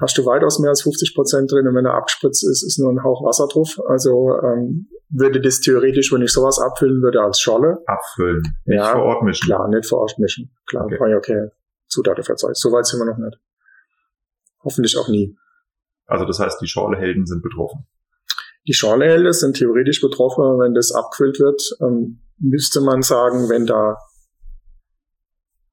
hast 0.00 0.16
du 0.18 0.26
weitaus 0.26 0.58
mehr 0.58 0.70
als 0.70 0.82
50 0.82 1.14
Prozent 1.14 1.50
drin 1.50 1.66
und 1.66 1.74
wenn 1.74 1.86
er 1.86 1.94
abgespritzt 1.94 2.46
ist, 2.48 2.62
ist 2.62 2.78
nur 2.78 2.90
ein 2.90 3.02
Hauch 3.02 3.24
Wasser 3.24 3.48
drauf. 3.48 3.78
Also 3.88 4.38
ähm, 4.42 4.88
würde 5.08 5.40
das 5.40 5.60
theoretisch, 5.60 6.12
wenn 6.12 6.22
ich 6.22 6.32
sowas 6.32 6.60
abfüllen 6.60 7.02
würde, 7.02 7.20
als 7.20 7.40
Scholle. 7.40 7.78
Abfüllen, 7.86 8.42
nicht 8.64 8.78
ja, 8.78 8.92
vor 8.92 9.02
Ort 9.02 9.22
mischen. 9.22 9.46
Klar, 9.46 9.68
nicht 9.68 9.86
vor 9.86 10.00
Ort 10.00 10.18
mischen. 10.18 10.50
Klar, 10.66 10.86
okay, 10.86 11.14
okay. 11.14 11.48
Zutatenverzeichnis. 11.88 12.60
So 12.60 12.70
weit 12.72 12.86
sind 12.86 13.00
wir 13.00 13.06
noch 13.06 13.18
nicht. 13.18 13.38
Hoffentlich 14.62 14.96
auch 14.96 15.08
nie. 15.08 15.36
Also 16.06 16.24
das 16.24 16.38
heißt, 16.38 16.60
die 16.60 16.66
Schorlehelden 16.66 17.26
sind 17.26 17.42
betroffen. 17.42 17.86
Die 18.70 18.74
Schorlehelden 18.74 19.32
sind 19.32 19.56
theoretisch 19.56 20.00
betroffen, 20.00 20.44
wenn 20.60 20.74
das 20.74 20.92
abgefüllt 20.92 21.40
wird. 21.40 21.60
Ähm, 21.80 22.20
müsste 22.38 22.80
man 22.80 23.02
sagen, 23.02 23.48
wenn 23.48 23.66
da 23.66 23.98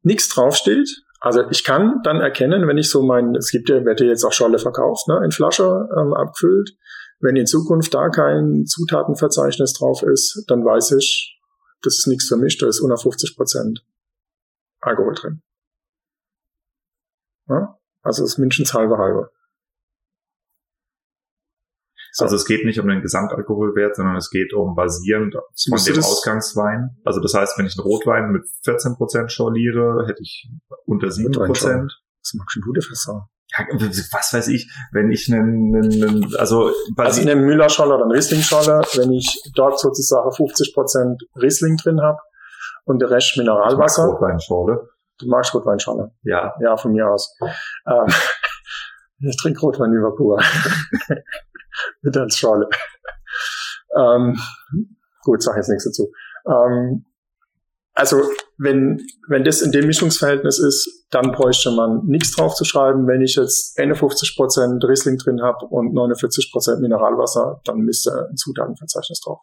nichts 0.01 0.29
draufsteht. 0.29 1.03
Also 1.19 1.47
ich 1.51 1.63
kann 1.63 2.01
dann 2.03 2.21
erkennen, 2.21 2.67
wenn 2.67 2.79
ich 2.79 2.89
so 2.89 3.03
mein, 3.03 3.35
es 3.35 3.51
gibt 3.51 3.69
ja, 3.69 3.85
wird 3.85 3.99
ja 3.99 4.07
jetzt 4.07 4.23
auch 4.23 4.33
Schorle 4.33 4.57
verkauft, 4.57 5.07
ne, 5.07 5.21
in 5.23 5.29
Flasche 5.29 5.87
ähm, 5.95 6.15
abgefüllt. 6.15 6.71
Wenn 7.19 7.35
in 7.35 7.45
Zukunft 7.45 7.93
da 7.93 8.09
kein 8.09 8.65
Zutatenverzeichnis 8.65 9.73
drauf 9.73 10.01
ist, 10.01 10.45
dann 10.47 10.65
weiß 10.65 10.93
ich, 10.93 11.39
das 11.83 11.99
ist 11.99 12.07
nichts 12.07 12.27
für 12.27 12.37
mich, 12.37 12.57
da 12.57 12.65
ist 12.65 12.79
unter 12.79 12.97
50 12.97 13.37
Prozent 13.37 13.85
Alkohol 14.79 15.13
drin. 15.13 15.41
Ja? 17.47 17.77
Also 18.01 18.23
das 18.23 18.31
ist 18.31 18.37
mindestens 18.39 18.73
halbe 18.73 18.97
halbe. 18.97 19.29
So. 22.17 22.25
Also 22.25 22.35
es 22.35 22.45
geht 22.45 22.65
nicht 22.65 22.79
um 22.79 22.87
den 22.87 23.03
Gesamtalkoholwert, 23.03 23.95
sondern 23.95 24.15
es 24.15 24.31
geht 24.31 24.51
um 24.51 24.73
basierend 24.73 25.35
von 25.35 25.77
dem 25.77 26.03
Ausgangswein. 26.03 26.97
Also 27.05 27.21
das 27.21 27.35
heißt, 27.35 27.59
wenn 27.59 27.67
ich 27.67 27.77
einen 27.77 27.85
Rotwein 27.85 28.31
mit 28.31 28.43
14% 28.65 29.29
schorliere, 29.29 30.07
hätte 30.07 30.23
ich 30.23 30.49
unter 30.87 31.09
7%. 31.09 31.37
Das 31.37 32.33
mag 32.33 32.51
schon 32.51 32.63
gute 32.63 32.81
Fässer. 32.81 33.29
Ja, 33.55 33.67
was 33.69 34.33
weiß 34.33 34.47
ich, 34.47 34.67
wenn 34.91 35.11
ich 35.11 35.31
einen, 35.31 35.75
einen 35.75 36.35
also, 36.37 36.71
also 36.95 37.21
in 37.21 37.29
einem 37.29 37.45
Müller-Scholle 37.45 37.93
oder 37.93 38.05
einen 38.05 38.13
Riesling-Scholle, 38.13 38.81
wenn 38.95 39.11
ich 39.11 39.39
dort 39.53 39.79
sozusagen 39.79 40.31
50% 40.31 41.17
Riesling 41.39 41.77
drin 41.77 42.01
habe 42.01 42.17
und 42.85 42.99
der 42.99 43.11
Rest 43.11 43.37
Mineralwasser. 43.37 44.05
Rotweinschorle. 44.05 44.89
Du 45.19 45.27
magst 45.27 45.53
Rotweinschorle? 45.53 46.11
Ja. 46.23 46.55
Ja, 46.61 46.77
von 46.77 46.93
mir 46.93 47.07
aus. 47.07 47.37
Ähm, 47.85 48.11
ich 49.19 49.37
trinke 49.37 49.59
Rotwein 49.59 49.93
über 49.93 50.15
pur. 50.15 50.41
Mit 52.01 52.17
als 52.17 52.37
Schorle. 52.37 52.67
ähm, 53.97 54.39
gut, 55.23 55.41
sag 55.41 55.55
jetzt 55.57 55.69
nichts 55.69 55.85
dazu. 55.85 56.11
Ähm, 56.47 57.05
also 57.93 58.21
wenn, 58.59 59.01
wenn 59.27 59.43
das 59.43 59.63
in 59.63 59.71
dem 59.71 59.87
Mischungsverhältnis 59.87 60.59
ist, 60.59 61.07
dann 61.09 61.31
bräuchte 61.31 61.71
man 61.71 62.05
nichts 62.05 62.35
drauf 62.35 62.53
zu 62.53 62.63
schreiben. 62.63 63.07
Wenn 63.07 63.21
ich 63.21 63.35
jetzt 63.35 63.77
51% 63.79 64.87
Riesling 64.87 65.17
drin 65.17 65.41
habe 65.41 65.65
und 65.65 65.95
49% 65.95 66.79
Mineralwasser, 66.79 67.59
dann 67.65 67.79
müsste 67.79 68.27
ein 68.29 68.37
Zutatenverzeichnis 68.37 69.21
drauf. 69.21 69.39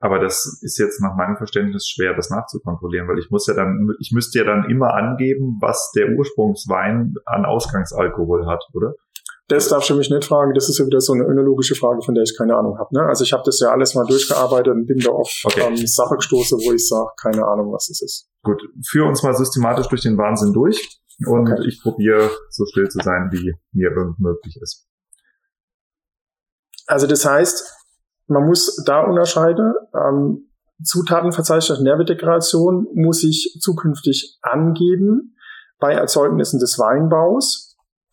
Aber 0.00 0.18
das 0.18 0.60
ist 0.62 0.78
jetzt 0.78 1.00
nach 1.02 1.14
meinem 1.14 1.36
Verständnis 1.36 1.86
schwer, 1.86 2.14
das 2.16 2.30
nachzukontrollieren, 2.30 3.06
weil 3.06 3.18
ich 3.18 3.30
muss 3.30 3.46
ja 3.46 3.54
dann, 3.54 3.88
ich 4.00 4.12
müsste 4.12 4.38
ja 4.38 4.44
dann 4.44 4.68
immer 4.68 4.94
angeben, 4.94 5.58
was 5.60 5.92
der 5.94 6.08
Ursprungswein 6.16 7.14
an 7.26 7.44
Ausgangsalkohol 7.44 8.46
hat, 8.46 8.64
oder? 8.72 8.94
Das 9.52 9.68
darfst 9.68 9.90
du 9.90 9.94
mich 9.94 10.08
nicht 10.08 10.24
fragen. 10.24 10.54
Das 10.54 10.70
ist 10.70 10.78
ja 10.78 10.86
wieder 10.86 11.02
so 11.02 11.12
eine 11.12 11.24
önologische 11.24 11.74
Frage, 11.74 12.00
von 12.00 12.14
der 12.14 12.24
ich 12.24 12.34
keine 12.38 12.56
Ahnung 12.56 12.78
habe. 12.78 12.88
Ne? 12.94 13.02
Also 13.02 13.22
ich 13.22 13.34
habe 13.34 13.42
das 13.44 13.60
ja 13.60 13.70
alles 13.70 13.94
mal 13.94 14.06
durchgearbeitet 14.06 14.72
und 14.72 14.86
bin 14.86 14.98
da 14.98 15.10
auf 15.10 15.30
okay. 15.44 15.60
ähm, 15.60 15.76
Sache 15.86 16.16
gestoßen, 16.16 16.58
wo 16.58 16.72
ich 16.72 16.88
sage, 16.88 17.10
keine 17.20 17.46
Ahnung, 17.46 17.70
was 17.70 17.90
es 17.90 18.00
ist. 18.00 18.30
Gut, 18.42 18.62
führe 18.88 19.06
uns 19.06 19.22
mal 19.22 19.34
systematisch 19.34 19.88
durch 19.88 20.00
den 20.00 20.16
Wahnsinn 20.16 20.54
durch 20.54 21.02
und 21.26 21.52
okay. 21.52 21.68
ich 21.68 21.82
probiere 21.82 22.30
so 22.48 22.64
still 22.64 22.88
zu 22.88 22.98
sein, 23.04 23.28
wie 23.30 23.52
mir 23.72 23.90
irgend 23.90 24.18
möglich 24.20 24.58
ist. 24.62 24.86
Also 26.86 27.06
das 27.06 27.26
heißt, 27.26 27.76
man 28.28 28.46
muss 28.46 28.82
da 28.86 29.02
unterscheiden. 29.02 29.74
Ähm, 29.94 30.48
Zutatenverzeichnis 30.82 31.80
Nährwertdeklaration 31.80 32.86
muss 32.94 33.22
ich 33.22 33.58
zukünftig 33.60 34.38
angeben 34.40 35.36
bei 35.78 35.92
Erzeugnissen 35.92 36.58
des 36.58 36.78
Weinbaus. 36.78 37.71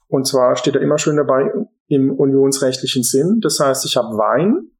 Und 0.10 0.28
zwar 0.28 0.56
steht 0.56 0.76
da 0.76 0.80
immer 0.80 0.98
schön 0.98 1.18
dabei 1.18 1.52
im 1.88 2.12
unionsrechtlichen 2.12 3.04
Sinn. 3.04 3.40
Das 3.42 3.60
heißt, 3.60 3.86
ich 3.86 3.96
habe 3.96 4.18
Wein, 4.18 4.72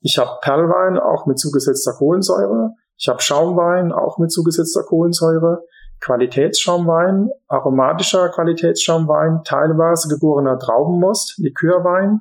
ich 0.00 0.18
habe 0.18 0.38
Perlwein 0.42 0.98
auch 0.98 1.26
mit 1.26 1.38
zugesetzter 1.38 1.92
Kohlensäure, 1.92 2.74
ich 2.96 3.08
habe 3.08 3.22
Schaumwein 3.22 3.92
auch 3.92 4.18
mit 4.18 4.30
zugesetzter 4.30 4.82
Kohlensäure, 4.82 5.64
Qualitätsschaumwein, 6.00 7.30
aromatischer 7.48 8.28
Qualitätsschaumwein, 8.28 9.40
teilweise 9.44 10.08
gegorener 10.08 10.58
Traubenmost, 10.58 11.38
Likörwein, 11.38 12.20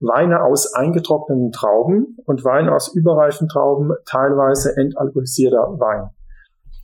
Weine 0.00 0.42
aus 0.42 0.74
eingetrockneten 0.74 1.52
Trauben 1.52 2.16
und 2.24 2.44
Wein 2.44 2.68
aus 2.70 2.94
überreifen 2.94 3.48
Trauben, 3.48 3.92
teilweise 4.06 4.76
entalkoholisierter 4.76 5.78
Wein. 5.78 6.10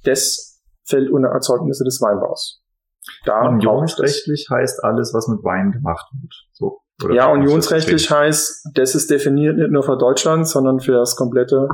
Das 0.04 0.62
fällt 0.84 1.10
unter 1.10 1.28
Erzeugnisse 1.28 1.84
des 1.84 2.00
Weinbaus. 2.00 2.59
Da 3.24 3.48
unionsrechtlich 3.48 4.48
heißt 4.50 4.82
alles, 4.84 5.12
was 5.14 5.28
mit 5.28 5.42
Wein 5.44 5.72
gemacht 5.72 6.06
wird. 6.20 6.34
So, 6.52 6.80
ja, 7.12 7.30
unionsrechtlich 7.30 8.10
heißt, 8.10 8.68
das 8.74 8.94
ist 8.94 9.10
definiert 9.10 9.56
nicht 9.56 9.70
nur 9.70 9.82
für 9.82 9.96
Deutschland, 9.96 10.46
sondern 10.46 10.80
für 10.80 10.92
das 10.92 11.16
komplette 11.16 11.68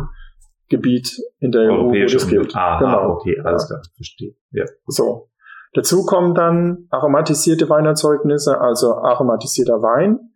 Gebiet 0.68 1.20
in 1.38 1.52
der 1.52 1.70
EU, 1.70 1.88
wo 1.88 1.92
das 1.92 2.28
gilt. 2.28 2.54
Ah, 2.54 2.78
genau. 2.78 3.10
okay, 3.12 3.40
alles 3.44 3.66
klar, 3.66 3.82
verstehe. 3.94 4.34
Ja. 4.50 4.64
So. 4.86 5.30
Dazu 5.74 6.06
kommen 6.06 6.34
dann 6.34 6.86
aromatisierte 6.90 7.68
Weinerzeugnisse, 7.68 8.58
also 8.60 8.94
aromatisierter 8.94 9.82
Wein, 9.82 10.30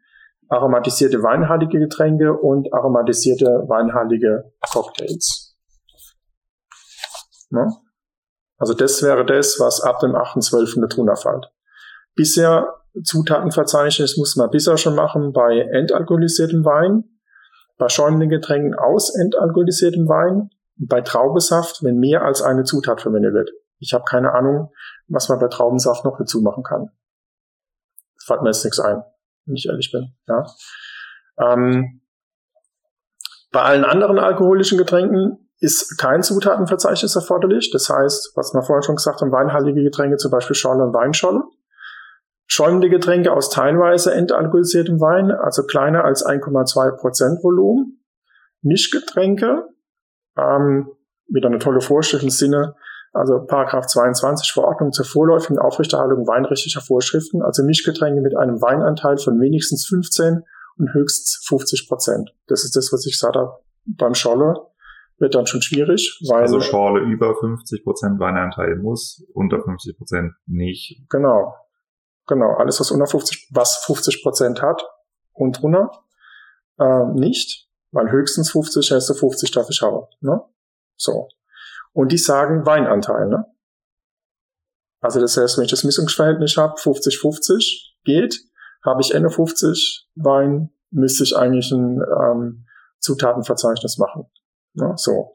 aromatisierte 0.49 1.23
weinhaltige 1.23 1.78
Getränke 1.78 2.35
und 2.35 2.73
aromatisierte 2.75 3.64
weinhaltige 3.66 4.52
Cocktails. 4.73 5.57
Ne? 7.50 7.66
Also 8.61 8.75
das 8.75 9.02
wäre 9.02 9.26
das, 9.26 9.59
was 9.59 9.81
ab 9.81 9.99
dem 9.99 10.12
8.12. 10.12 10.87
drunter 10.87 11.17
fällt. 11.17 11.50
Bisher 12.14 12.76
Zutatenverzeichnis 13.02 14.17
muss 14.17 14.37
man 14.37 14.50
bisher 14.50 14.76
schon 14.76 14.95
machen 14.95 15.33
bei 15.33 15.61
entalkoholisiertem 15.73 16.64
Wein, 16.64 17.05
bei 17.76 17.88
schäumenden 17.88 18.29
Getränken 18.29 18.75
aus 18.75 19.12
entalkoholisiertem 19.12 20.09
Wein, 20.09 20.50
bei 20.76 21.00
Traubesaft, 21.00 21.83
wenn 21.83 21.99
mehr 21.99 22.23
als 22.23 22.43
eine 22.43 22.62
Zutat 22.62 23.00
verwendet 23.00 23.35
wird. 23.35 23.50
Ich 23.79 23.95
habe 23.95 24.05
keine 24.05 24.33
Ahnung, 24.33 24.71
was 25.09 25.29
man 25.29 25.40
bei 25.40 25.49
Traubensaft 25.49 26.05
noch 26.05 26.19
dazu 26.19 26.40
machen 26.40 26.62
kann. 26.62 26.90
Fällt 28.25 28.43
mir 28.43 28.50
jetzt 28.50 28.64
nichts 28.64 28.79
ein 28.79 29.02
wenn 29.50 29.57
ich 29.57 29.67
ehrlich 29.67 29.90
bin. 29.93 30.14
Ja. 30.29 30.47
Ähm, 31.38 32.00
bei 33.50 33.62
allen 33.62 33.85
anderen 33.85 34.19
alkoholischen 34.19 34.79
Getränken 34.79 35.50
ist 35.61 35.99
kein 35.99 36.23
Zutatenverzeichnis 36.23 37.14
erforderlich. 37.14 37.71
Das 37.71 37.88
heißt, 37.90 38.33
was 38.35 38.55
wir 38.55 38.62
vorhin 38.62 38.83
schon 38.83 38.97
gesagt 38.97 39.21
haben, 39.21 39.31
weinhaltige 39.31 39.83
Getränke, 39.83 40.17
zum 40.17 40.31
Beispiel 40.31 40.57
Scholle 40.57 40.83
und 40.83 40.95
Weinscholle. 40.95 41.43
Schäumende 42.47 42.88
Getränke 42.88 43.33
aus 43.33 43.50
teilweise 43.50 44.12
entalkoholisiertem 44.12 45.00
Wein, 45.00 45.31
also 45.31 45.62
kleiner 45.64 46.05
als 46.05 46.26
1,2 46.26 46.97
Prozent 46.97 47.45
Volumen. 47.45 48.02
Mischgetränke, 48.62 49.69
ähm, 50.37 50.90
wieder 51.29 51.49
eine 51.49 51.59
tolle 51.59 51.81
Vorschrift 51.81 52.25
im 52.25 52.31
Sinne, 52.31 52.75
also 53.12 53.45
Paragraph 53.45 53.87
22 53.87 54.52
Verordnung 54.52 54.93
zur 54.93 55.05
vorläufigen 55.05 55.59
Aufrechterhaltung 55.59 56.26
weinrechtlicher 56.26 56.81
Vorschriften, 56.81 57.43
also 57.43 57.62
Mischgetränke 57.62 58.21
mit 58.21 58.37
einem 58.37 58.61
Weinanteil 58.61 59.19
von 59.19 59.40
wenigstens 59.40 59.87
15 59.87 60.43
und 60.79 60.95
höchstens 60.95 61.45
50 61.47 61.88
Prozent. 61.88 62.35
Das 62.47 62.64
ist 62.64 62.76
das, 62.76 62.93
was 62.93 63.07
ich 63.07 63.12
gesagt 63.12 63.37
habe. 63.37 63.59
Beim 63.85 64.14
Scholle 64.14 64.69
wird 65.20 65.34
dann 65.34 65.46
schon 65.46 65.62
schwierig, 65.62 66.18
weil 66.28 66.42
also 66.42 66.60
Schorle 66.60 67.00
über 67.00 67.36
50 67.36 67.84
Prozent 67.84 68.18
Weinanteil 68.18 68.76
muss, 68.76 69.24
unter 69.34 69.62
50 69.62 69.96
Prozent 69.96 70.32
nicht. 70.46 71.02
Genau, 71.10 71.54
genau. 72.26 72.54
Alles 72.56 72.80
was 72.80 72.90
unter 72.90 73.06
50, 73.06 73.50
was 73.52 73.84
50 73.84 74.22
Prozent 74.22 74.62
hat 74.62 74.82
und 75.32 75.60
drunter 75.60 75.90
äh, 76.78 77.04
nicht, 77.12 77.68
weil 77.92 78.10
höchstens 78.10 78.50
50 78.50 78.90
heißt 78.90 79.10
du 79.10 79.14
50 79.14 79.50
darf 79.50 79.68
ich 79.68 79.82
haben. 79.82 80.06
Ne? 80.20 80.40
So. 80.96 81.28
Und 81.92 82.12
die 82.12 82.18
sagen 82.18 82.64
Weinanteil. 82.64 83.28
Ne? 83.28 83.44
Also 85.00 85.20
das 85.20 85.36
heißt, 85.36 85.58
wenn 85.58 85.64
ich 85.64 85.70
das 85.70 85.84
Mischungsverhältnis 85.84 86.56
habe, 86.56 86.74
50-50 86.74 87.94
geht, 88.04 88.40
habe 88.84 89.02
ich 89.02 89.14
Ende 89.14 89.28
50 89.30 90.08
Wein, 90.14 90.70
müsste 90.90 91.24
ich 91.24 91.36
eigentlich 91.36 91.70
ein 91.72 92.00
ähm, 92.00 92.66
Zutatenverzeichnis 93.00 93.98
machen. 93.98 94.30
Ne? 94.74 94.92
So. 94.96 95.32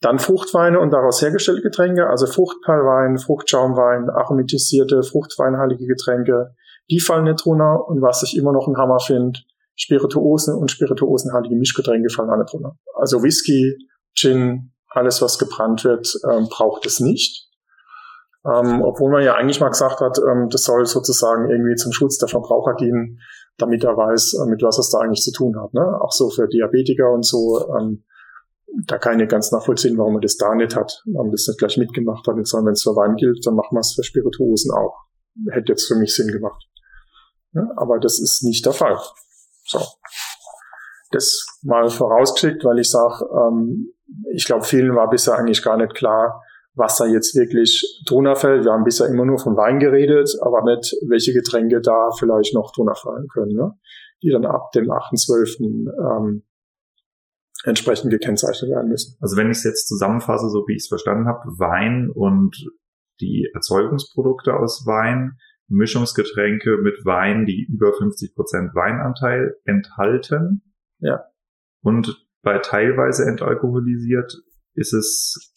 Dann 0.00 0.18
Fruchtweine 0.18 0.80
und 0.80 0.92
daraus 0.92 1.20
hergestellte 1.20 1.60
Getränke, 1.60 2.08
also 2.08 2.26
Fruchtperlwein, 2.26 3.18
Fruchtschaumwein, 3.18 4.08
aromatisierte, 4.08 5.02
fruchtweinhaltige 5.02 5.86
Getränke, 5.86 6.54
die 6.90 7.00
fallen 7.00 7.24
nicht 7.24 7.44
runter. 7.44 7.86
Und 7.86 8.00
was 8.00 8.22
ich 8.22 8.36
immer 8.36 8.52
noch 8.52 8.66
ein 8.66 8.78
Hammer 8.78 9.00
finde, 9.00 9.38
Spirituosen 9.76 10.54
und 10.54 10.70
spirituosenhaltige 10.70 11.56
Mischgetränke 11.56 12.10
fallen 12.10 12.30
alle 12.30 12.44
drunter. 12.44 12.76
Also 12.94 13.22
Whisky, 13.22 13.76
Gin, 14.14 14.72
alles 14.88 15.22
was 15.22 15.38
gebrannt 15.38 15.84
wird, 15.84 16.12
ähm, 16.30 16.48
braucht 16.50 16.84
es 16.86 17.00
nicht. 17.00 17.48
Ähm, 18.44 18.82
obwohl 18.82 19.10
man 19.10 19.22
ja 19.22 19.34
eigentlich 19.34 19.60
mal 19.60 19.68
gesagt 19.68 20.00
hat, 20.00 20.18
ähm, 20.18 20.48
das 20.50 20.64
soll 20.64 20.86
sozusagen 20.86 21.50
irgendwie 21.50 21.74
zum 21.76 21.92
Schutz 21.92 22.16
der 22.18 22.28
Verbraucher 22.28 22.74
dienen, 22.74 23.20
damit 23.58 23.84
er 23.84 23.96
weiß, 23.96 24.34
äh, 24.42 24.50
mit 24.50 24.62
was 24.62 24.78
es 24.78 24.90
da 24.90 24.98
eigentlich 24.98 25.22
zu 25.22 25.32
tun 25.32 25.54
hat. 25.60 25.74
Ne? 25.74 25.82
Auch 26.00 26.12
so 26.12 26.30
für 26.30 26.48
Diabetiker 26.48 27.10
und 27.10 27.24
so. 27.24 27.68
Ähm, 27.78 28.04
da 28.86 29.14
nicht 29.14 29.30
ganz 29.30 29.52
nachvollziehen, 29.52 29.98
warum 29.98 30.14
man 30.14 30.22
das 30.22 30.36
da 30.36 30.54
nicht 30.54 30.76
hat. 30.76 31.02
Man 31.06 31.30
das 31.30 31.46
nicht 31.48 31.58
gleich 31.58 31.76
mitgemacht 31.76 32.26
hat. 32.26 32.36
Jetzt, 32.36 32.54
wenn 32.54 32.66
es 32.68 32.82
für 32.82 32.96
Wein 32.96 33.16
gilt, 33.16 33.44
dann 33.46 33.54
machen 33.54 33.74
wir 33.74 33.80
es 33.80 33.94
für 33.94 34.02
Spirituosen 34.02 34.72
auch. 34.72 34.96
Hätte 35.50 35.72
jetzt 35.72 35.86
für 35.86 35.96
mich 35.96 36.14
Sinn 36.14 36.28
gemacht. 36.28 36.62
Ja, 37.52 37.68
aber 37.76 37.98
das 37.98 38.20
ist 38.20 38.42
nicht 38.42 38.64
der 38.64 38.72
Fall. 38.72 38.98
So. 39.64 39.80
Das 41.10 41.44
mal 41.62 41.88
vorausgeschickt, 41.88 42.64
weil 42.64 42.78
ich 42.78 42.90
sage, 42.90 43.24
ähm, 43.32 43.92
ich 44.32 44.44
glaube, 44.44 44.64
vielen 44.64 44.94
war 44.94 45.10
bisher 45.10 45.36
eigentlich 45.36 45.62
gar 45.62 45.76
nicht 45.76 45.94
klar, 45.94 46.42
was 46.74 46.96
da 46.96 47.06
jetzt 47.06 47.34
wirklich 47.34 48.02
drunter 48.06 48.36
fällt. 48.36 48.64
Wir 48.64 48.72
haben 48.72 48.84
bisher 48.84 49.08
immer 49.08 49.24
nur 49.24 49.38
von 49.38 49.56
Wein 49.56 49.80
geredet, 49.80 50.30
aber 50.40 50.62
nicht, 50.62 50.94
welche 51.08 51.32
Getränke 51.32 51.80
da 51.80 52.10
vielleicht 52.18 52.54
noch 52.54 52.72
drunter 52.72 52.94
fallen 52.94 53.26
können, 53.32 53.56
ne? 53.56 53.72
die 54.22 54.30
dann 54.30 54.46
ab 54.46 54.70
dem 54.72 54.90
8.12. 54.90 55.58
Ähm, 55.60 56.44
entsprechend 57.64 58.10
gekennzeichnet 58.10 58.70
werden 58.70 58.88
müssen. 58.88 59.16
Also 59.20 59.36
wenn 59.36 59.50
ich 59.50 59.58
es 59.58 59.64
jetzt 59.64 59.88
zusammenfasse, 59.88 60.48
so 60.48 60.64
wie 60.66 60.74
ich 60.74 60.82
es 60.82 60.88
verstanden 60.88 61.26
habe, 61.26 61.40
Wein 61.58 62.10
und 62.12 62.56
die 63.20 63.50
Erzeugungsprodukte 63.54 64.54
aus 64.54 64.86
Wein, 64.86 65.36
Mischungsgetränke 65.68 66.78
mit 66.82 67.04
Wein, 67.04 67.46
die 67.46 67.66
über 67.70 67.92
50 67.92 68.34
Prozent 68.34 68.74
Weinanteil 68.74 69.56
enthalten. 69.64 70.62
Ja. 70.98 71.24
Und 71.82 72.26
bei 72.42 72.58
teilweise 72.58 73.24
entalkoholisiert 73.24 74.34
ist 74.74 74.92
es 74.92 75.52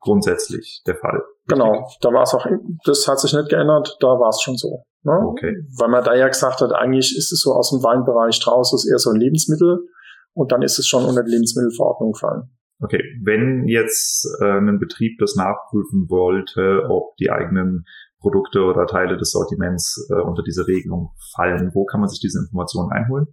grundsätzlich 0.00 0.82
der 0.86 0.96
Fall. 0.96 1.22
Genau, 1.46 1.88
da 2.00 2.10
war 2.10 2.22
es 2.22 2.34
auch, 2.34 2.46
das 2.84 3.06
hat 3.08 3.20
sich 3.20 3.34
nicht 3.34 3.48
geändert, 3.48 3.96
da 4.00 4.06
war 4.06 4.28
es 4.28 4.40
schon 4.40 4.56
so. 4.56 4.84
Ne? 5.02 5.12
Okay. 5.12 5.54
Weil 5.78 5.88
man 5.88 6.04
da 6.04 6.14
ja 6.14 6.28
gesagt 6.28 6.60
hat, 6.60 6.72
eigentlich 6.72 7.16
ist 7.16 7.32
es 7.32 7.40
so 7.40 7.52
aus 7.52 7.70
dem 7.70 7.82
Weinbereich 7.82 8.40
draußen, 8.40 8.76
ist 8.76 8.90
eher 8.90 8.98
so 8.98 9.10
ein 9.10 9.20
Lebensmittel 9.20 9.86
und 10.34 10.52
dann 10.52 10.62
ist 10.62 10.78
es 10.78 10.86
schon 10.86 11.04
unter 11.04 11.22
die 11.22 11.30
Lebensmittelverordnung 11.30 12.12
gefallen. 12.12 12.50
Okay, 12.80 13.02
wenn 13.22 13.66
jetzt 13.66 14.26
äh, 14.42 14.58
ein 14.58 14.78
Betrieb 14.78 15.18
das 15.18 15.36
nachprüfen 15.36 16.10
wollte, 16.10 16.82
ob 16.90 17.16
die 17.16 17.30
eigenen 17.30 17.84
Produkte 18.20 18.62
oder 18.62 18.86
Teile 18.86 19.16
des 19.16 19.30
Sortiments 19.30 20.08
äh, 20.10 20.20
unter 20.20 20.42
diese 20.42 20.66
Regelung 20.66 21.10
fallen, 21.34 21.70
wo 21.74 21.84
kann 21.84 22.00
man 22.00 22.08
sich 22.08 22.20
diese 22.20 22.40
Informationen 22.40 22.90
einholen? 22.90 23.26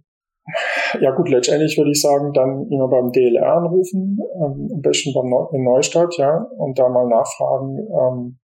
Ja 1.00 1.14
gut, 1.14 1.28
letztendlich 1.28 1.78
würde 1.78 1.92
ich 1.92 2.00
sagen, 2.00 2.32
dann 2.32 2.68
immer 2.70 2.88
beim 2.88 3.12
DLR 3.12 3.56
anrufen, 3.56 4.18
ähm, 4.36 4.68
am 4.72 4.80
besten 4.80 5.12
beim 5.14 5.30
Neu 5.30 5.46
in 5.52 5.64
Neustadt, 5.64 6.16
ja, 6.18 6.36
und 6.56 6.78
da 6.78 6.88
mal 6.88 7.08
nachfragen, 7.08 7.78
ähm, 7.78 8.38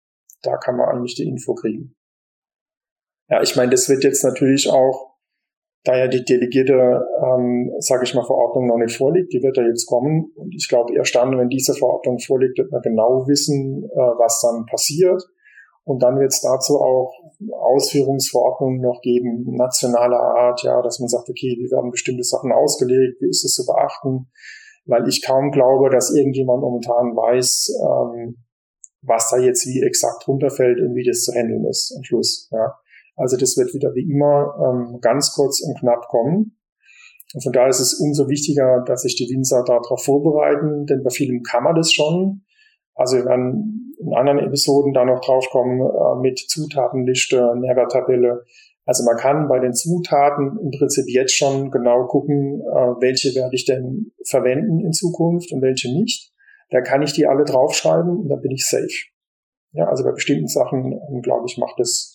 da 0.41 0.57
kann 0.57 0.77
man 0.77 0.89
eigentlich 0.89 1.15
die 1.15 1.27
Info 1.27 1.55
kriegen. 1.55 1.95
Ja, 3.29 3.41
ich 3.41 3.55
meine, 3.55 3.71
das 3.71 3.89
wird 3.89 4.03
jetzt 4.03 4.23
natürlich 4.23 4.69
auch, 4.69 5.14
da 5.85 5.95
ja 5.95 6.07
die 6.07 6.25
delegierte, 6.25 7.05
ähm, 7.23 7.71
sage 7.79 8.03
ich 8.03 8.15
mal, 8.15 8.25
Verordnung 8.25 8.67
noch 8.67 8.77
nicht 8.77 8.97
vorliegt, 8.97 9.31
die 9.31 9.41
wird 9.41 9.55
ja 9.55 9.63
jetzt 9.63 9.85
kommen. 9.85 10.31
Und 10.35 10.53
ich 10.55 10.67
glaube, 10.67 10.93
erst 10.95 11.15
dann, 11.15 11.37
wenn 11.37 11.49
diese 11.49 11.75
Verordnung 11.75 12.19
vorliegt, 12.19 12.57
wird 12.57 12.71
man 12.71 12.81
genau 12.81 13.27
wissen, 13.27 13.83
äh, 13.83 13.97
was 14.17 14.41
dann 14.41 14.65
passiert. 14.65 15.21
Und 15.83 16.01
dann 16.01 16.19
wird 16.19 16.33
es 16.33 16.41
dazu 16.41 16.81
auch 16.81 17.13
Ausführungsverordnungen 17.51 18.81
noch 18.81 19.01
geben, 19.01 19.45
nationaler 19.55 20.19
Art, 20.19 20.63
ja, 20.63 20.81
dass 20.81 20.99
man 20.99 21.07
sagt, 21.07 21.29
okay, 21.29 21.55
wie 21.59 21.69
werden 21.71 21.91
bestimmte 21.91 22.23
Sachen 22.23 22.51
ausgelegt, 22.51 23.21
wie 23.21 23.29
ist 23.29 23.45
es 23.45 23.53
zu 23.53 23.65
beachten? 23.67 24.31
Weil 24.85 25.07
ich 25.07 25.23
kaum 25.23 25.51
glaube, 25.51 25.91
dass 25.91 26.11
irgendjemand 26.11 26.61
momentan 26.61 27.15
weiß, 27.15 27.69
ähm, 27.79 28.37
was 29.03 29.29
da 29.29 29.37
jetzt 29.37 29.67
wie 29.67 29.83
exakt 29.83 30.27
runterfällt 30.27 30.79
und 30.79 30.95
wie 30.95 31.05
das 31.05 31.21
zu 31.21 31.31
handeln 31.33 31.65
ist 31.65 31.93
am 31.95 32.03
Schluss. 32.03 32.49
Ja. 32.51 32.73
Also 33.15 33.37
das 33.37 33.57
wird 33.57 33.73
wieder 33.73 33.93
wie 33.95 34.09
immer 34.11 34.55
ähm, 34.59 34.99
ganz 35.01 35.33
kurz 35.33 35.61
und 35.61 35.79
knapp 35.79 36.07
kommen. 36.09 36.57
Und 37.33 37.43
von 37.43 37.53
daher 37.53 37.69
ist 37.69 37.79
es 37.79 37.99
umso 37.99 38.29
wichtiger, 38.29 38.83
dass 38.85 39.01
sich 39.01 39.15
die 39.15 39.29
Winzer 39.33 39.63
darauf 39.65 40.03
vorbereiten, 40.03 40.85
denn 40.85 41.03
bei 41.03 41.09
vielen 41.09 41.43
kann 41.43 41.63
man 41.63 41.75
das 41.75 41.91
schon. 41.91 42.43
Also 42.93 43.17
wir 43.17 43.25
werden 43.25 43.93
in 43.99 44.13
anderen 44.13 44.39
Episoden 44.39 44.93
da 44.93 45.05
noch 45.05 45.21
draufkommen 45.21 45.81
äh, 45.81 46.21
mit 46.21 46.39
Zutatenliste, 46.39 47.55
Nährwerttabelle. 47.57 48.43
Also 48.85 49.03
man 49.03 49.17
kann 49.17 49.47
bei 49.47 49.59
den 49.59 49.73
Zutaten 49.73 50.59
im 50.61 50.71
Prinzip 50.71 51.05
jetzt 51.07 51.35
schon 51.35 51.71
genau 51.71 52.05
gucken, 52.05 52.61
äh, 52.61 53.01
welche 53.01 53.33
werde 53.35 53.55
ich 53.55 53.65
denn 53.65 54.11
verwenden 54.25 54.79
in 54.79 54.93
Zukunft 54.93 55.51
und 55.51 55.61
welche 55.61 55.91
nicht. 55.91 56.31
Da 56.69 56.81
kann 56.81 57.01
ich 57.01 57.13
die 57.13 57.25
alle 57.25 57.45
draufschreiben 57.45 58.17
und 58.17 58.29
dann 58.29 58.41
bin 58.41 58.51
ich 58.51 58.65
safe. 58.65 58.87
Ja, 59.71 59.87
also 59.87 60.03
bei 60.03 60.11
bestimmten 60.11 60.47
Sachen, 60.47 60.93
ähm, 60.93 61.21
glaube 61.21 61.45
ich, 61.47 61.57
macht 61.57 61.79
es 61.79 62.14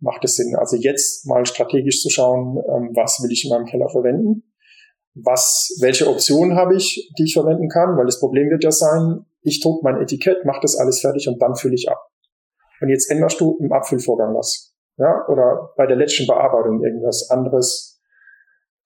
macht 0.00 0.24
es 0.24 0.36
Sinn. 0.36 0.56
Also 0.56 0.76
jetzt 0.76 1.26
mal 1.26 1.46
strategisch 1.46 2.00
zu 2.02 2.10
schauen, 2.10 2.56
ähm, 2.56 2.90
was 2.94 3.22
will 3.22 3.30
ich 3.30 3.44
in 3.44 3.50
meinem 3.50 3.66
Keller 3.66 3.88
verwenden 3.88 4.44
was, 5.14 5.76
welche 5.80 6.08
Optionen 6.08 6.56
habe 6.56 6.76
ich, 6.76 7.12
die 7.18 7.24
ich 7.24 7.34
verwenden 7.34 7.68
kann, 7.68 7.96
weil 7.96 8.06
das 8.06 8.20
Problem 8.20 8.50
wird 8.50 8.64
ja 8.64 8.70
sein, 8.70 9.24
ich 9.42 9.60
druck 9.60 9.82
mein 9.82 10.00
Etikett, 10.00 10.44
mache 10.44 10.60
das 10.62 10.76
alles 10.76 11.00
fertig 11.00 11.28
und 11.28 11.40
dann 11.40 11.54
fülle 11.54 11.74
ich 11.74 11.90
ab. 11.90 11.98
Und 12.80 12.88
jetzt 12.88 13.10
änderst 13.10 13.40
du 13.40 13.58
im 13.60 13.72
Abfüllvorgang 13.72 14.34
was. 14.34 14.74
Ja, 14.96 15.26
oder 15.28 15.70
bei 15.76 15.86
der 15.86 15.96
letzten 15.96 16.26
Bearbeitung 16.26 16.82
irgendwas 16.84 17.30
anderes, 17.30 18.00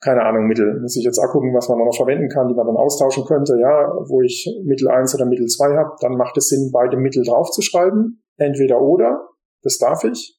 keine 0.00 0.22
Ahnung, 0.22 0.46
Mittel. 0.46 0.80
Muss 0.80 0.96
ich 0.96 1.04
jetzt 1.04 1.18
auch 1.18 1.30
gucken, 1.32 1.54
was 1.54 1.68
man 1.68 1.78
noch 1.78 1.96
verwenden 1.96 2.28
kann, 2.28 2.48
die 2.48 2.54
man 2.54 2.66
dann 2.66 2.76
austauschen 2.76 3.24
könnte, 3.24 3.58
ja, 3.60 3.88
wo 4.06 4.22
ich 4.22 4.48
Mittel 4.64 4.88
1 4.88 5.14
oder 5.14 5.26
Mittel 5.26 5.46
2 5.46 5.76
habe, 5.76 5.96
dann 6.00 6.16
macht 6.16 6.36
es 6.36 6.48
Sinn, 6.48 6.70
beide 6.72 6.96
Mittel 6.96 7.24
draufzuschreiben. 7.24 8.22
Entweder 8.36 8.80
oder, 8.80 9.28
das 9.62 9.78
darf 9.78 10.04
ich. 10.04 10.38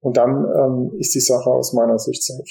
Und 0.00 0.16
dann 0.16 0.44
ähm, 0.44 0.92
ist 0.98 1.14
die 1.14 1.20
Sache 1.20 1.50
aus 1.50 1.72
meiner 1.72 1.98
Sicht 1.98 2.24
safe. 2.24 2.42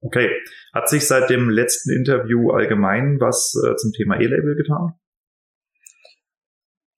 Okay. 0.00 0.30
Hat 0.74 0.88
sich 0.88 1.06
seit 1.06 1.30
dem 1.30 1.48
letzten 1.48 1.90
Interview 1.92 2.50
allgemein 2.50 3.18
was 3.18 3.54
äh, 3.64 3.74
zum 3.76 3.92
Thema 3.92 4.16
E-Label 4.20 4.54
getan? 4.54 4.94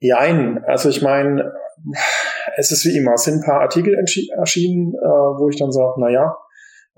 Jein. 0.00 0.64
Also 0.64 0.88
ich 0.88 1.02
meine, 1.02 1.52
es 2.56 2.70
ist 2.72 2.84
wie 2.84 2.96
immer, 2.96 3.14
es 3.14 3.24
sind 3.24 3.36
ein 3.36 3.44
paar 3.44 3.60
Artikel 3.60 3.94
erschienen, 3.94 4.94
äh, 4.94 4.98
wo 4.98 5.48
ich 5.48 5.56
dann 5.58 5.72
sage, 5.72 5.94
na 5.98 6.10
ja, 6.10 6.36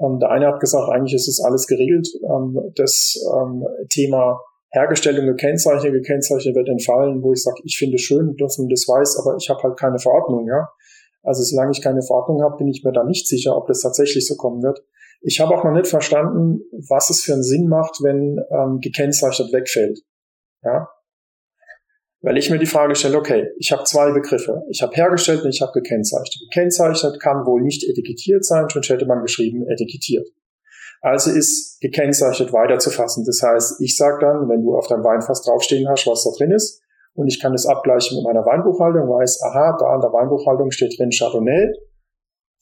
ähm, 0.00 0.18
der 0.18 0.30
eine 0.30 0.46
hat 0.46 0.60
gesagt, 0.60 0.90
eigentlich 0.90 1.14
ist 1.14 1.28
es 1.28 1.42
alles 1.44 1.66
geregelt. 1.66 2.08
Ähm, 2.24 2.72
das 2.74 3.14
ähm, 3.34 3.64
Thema 3.90 4.40
Hergestellung, 4.70 5.26
gekennzeichnet, 5.26 5.92
gekennzeichnet 5.92 6.54
wird 6.54 6.68
entfallen, 6.68 7.22
wo 7.22 7.32
ich 7.32 7.42
sage, 7.42 7.60
ich 7.64 7.76
finde 7.76 7.96
es 7.96 8.02
schön, 8.02 8.36
dass 8.36 8.58
man 8.58 8.68
das 8.68 8.86
weiß, 8.86 9.18
aber 9.18 9.36
ich 9.36 9.48
habe 9.50 9.62
halt 9.62 9.78
keine 9.78 9.98
Verordnung, 9.98 10.46
ja. 10.46 10.68
Also 11.22 11.42
solange 11.42 11.72
ich 11.72 11.82
keine 11.82 12.02
Verordnung 12.02 12.42
habe, 12.42 12.56
bin 12.56 12.68
ich 12.68 12.82
mir 12.84 12.92
da 12.92 13.04
nicht 13.04 13.26
sicher, 13.26 13.56
ob 13.56 13.66
das 13.66 13.80
tatsächlich 13.80 14.26
so 14.26 14.36
kommen 14.36 14.62
wird. 14.62 14.80
Ich 15.22 15.40
habe 15.40 15.54
auch 15.54 15.64
noch 15.64 15.72
nicht 15.72 15.86
verstanden, 15.86 16.60
was 16.88 17.10
es 17.10 17.22
für 17.22 17.34
einen 17.34 17.42
Sinn 17.42 17.68
macht, 17.68 17.98
wenn 18.02 18.38
ähm, 18.50 18.78
gekennzeichnet 18.80 19.52
wegfällt. 19.52 20.00
Ja? 20.62 20.88
Weil 22.22 22.38
ich 22.38 22.50
mir 22.50 22.58
die 22.58 22.66
Frage 22.66 22.94
stelle, 22.94 23.18
okay, 23.18 23.48
ich 23.58 23.72
habe 23.72 23.84
zwei 23.84 24.12
Begriffe. 24.12 24.62
Ich 24.70 24.82
habe 24.82 24.94
hergestellt 24.94 25.42
und 25.42 25.50
ich 25.50 25.60
habe 25.60 25.72
gekennzeichnet. 25.72 26.48
Gekennzeichnet 26.50 27.20
kann 27.20 27.44
wohl 27.44 27.62
nicht 27.62 27.82
etikettiert 27.88 28.44
sein, 28.44 28.68
schon 28.70 28.82
hätte 28.82 29.06
man 29.06 29.22
geschrieben 29.22 29.66
etikettiert. 29.68 30.28
Also 31.00 31.30
ist 31.30 31.80
gekennzeichnet 31.80 32.52
weiterzufassen. 32.52 33.24
Das 33.24 33.40
heißt, 33.42 33.80
ich 33.80 33.96
sage 33.96 34.18
dann, 34.20 34.48
wenn 34.48 34.62
du 34.62 34.76
auf 34.76 34.86
deinem 34.86 35.04
Weinfass 35.04 35.42
draufstehen 35.42 35.88
hast, 35.88 36.06
was 36.06 36.24
da 36.24 36.30
drin 36.36 36.52
ist, 36.52 36.82
und 37.14 37.26
ich 37.26 37.40
kann 37.40 37.52
das 37.52 37.66
abgleichen 37.66 38.16
mit 38.16 38.24
meiner 38.24 38.46
Weinbuchhaltung, 38.46 39.08
weiß, 39.08 39.42
aha, 39.42 39.76
da 39.78 39.86
an 39.86 40.00
der 40.00 40.12
Weinbuchhaltung 40.12 40.70
steht 40.70 40.98
drin 40.98 41.10
Chardonnay, 41.10 41.72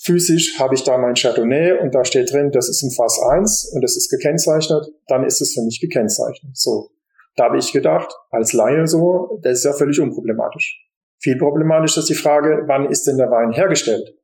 Physisch 0.00 0.60
habe 0.60 0.74
ich 0.74 0.84
da 0.84 0.96
mein 0.96 1.14
Chardonnay 1.14 1.72
und 1.80 1.92
da 1.92 2.04
steht 2.04 2.32
drin, 2.32 2.52
das 2.52 2.68
ist 2.68 2.82
ein 2.84 2.92
Fass 2.92 3.20
1 3.20 3.72
und 3.74 3.82
das 3.82 3.96
ist 3.96 4.08
gekennzeichnet, 4.10 4.86
dann 5.08 5.24
ist 5.24 5.40
es 5.40 5.54
für 5.54 5.62
mich 5.62 5.80
gekennzeichnet. 5.80 6.56
So. 6.56 6.90
Da 7.34 7.44
habe 7.44 7.58
ich 7.58 7.72
gedacht, 7.72 8.08
als 8.30 8.52
Laie 8.52 8.86
so, 8.86 9.40
das 9.42 9.58
ist 9.58 9.64
ja 9.64 9.72
völlig 9.72 10.00
unproblematisch. 10.00 10.84
Viel 11.20 11.36
problematisch 11.36 11.96
ist 11.96 12.08
die 12.08 12.14
Frage, 12.14 12.62
wann 12.66 12.88
ist 12.88 13.08
denn 13.08 13.16
der 13.16 13.30
Wein 13.30 13.50
hergestellt? 13.52 14.14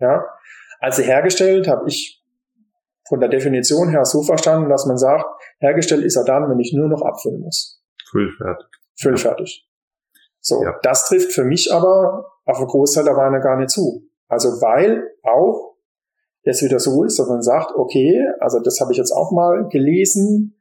Ja, 0.00 0.24
also 0.80 1.02
hergestellt 1.02 1.68
habe 1.68 1.88
ich 1.88 2.17
von 3.08 3.20
der 3.20 3.28
Definition 3.28 3.88
her 3.88 4.04
so 4.04 4.22
verstanden, 4.22 4.68
dass 4.68 4.86
man 4.86 4.98
sagt, 4.98 5.24
hergestellt 5.60 6.04
ist 6.04 6.16
er 6.16 6.24
dann, 6.24 6.48
wenn 6.48 6.60
ich 6.60 6.72
nur 6.74 6.88
noch 6.88 7.02
abfüllen 7.02 7.40
muss. 7.40 7.82
Füllfertig. 8.10 8.66
Füllfertig. 9.00 9.68
So, 10.40 10.62
ja. 10.62 10.74
das 10.82 11.08
trifft 11.08 11.32
für 11.32 11.44
mich 11.44 11.72
aber 11.72 12.26
auf 12.44 12.58
einen 12.58 12.66
Großteil 12.66 13.04
der 13.04 13.16
Weine 13.16 13.40
gar 13.40 13.56
nicht 13.56 13.70
zu. 13.70 14.08
Also 14.28 14.48
weil 14.60 15.02
auch 15.22 15.76
es 16.42 16.62
wieder 16.62 16.78
so 16.78 17.04
ist, 17.04 17.18
dass 17.18 17.28
man 17.28 17.42
sagt, 17.42 17.74
okay, 17.74 18.24
also 18.40 18.60
das 18.60 18.80
habe 18.80 18.92
ich 18.92 18.98
jetzt 18.98 19.12
auch 19.12 19.32
mal 19.32 19.68
gelesen, 19.68 20.56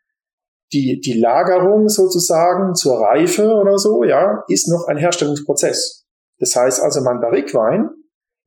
die, 0.74 1.00
die 1.00 1.18
Lagerung 1.20 1.88
sozusagen 1.88 2.76
zur 2.76 3.00
Reife 3.00 3.54
oder 3.54 3.78
so, 3.78 4.04
ja, 4.04 4.44
ist 4.50 4.68
noch 4.68 4.88
ein 4.88 4.98
Herstellungsprozess. 4.98 6.06
Das 6.40 6.56
heißt 6.56 6.84
also, 6.84 7.02
mein 7.02 7.22
Barrikwein 7.22 7.90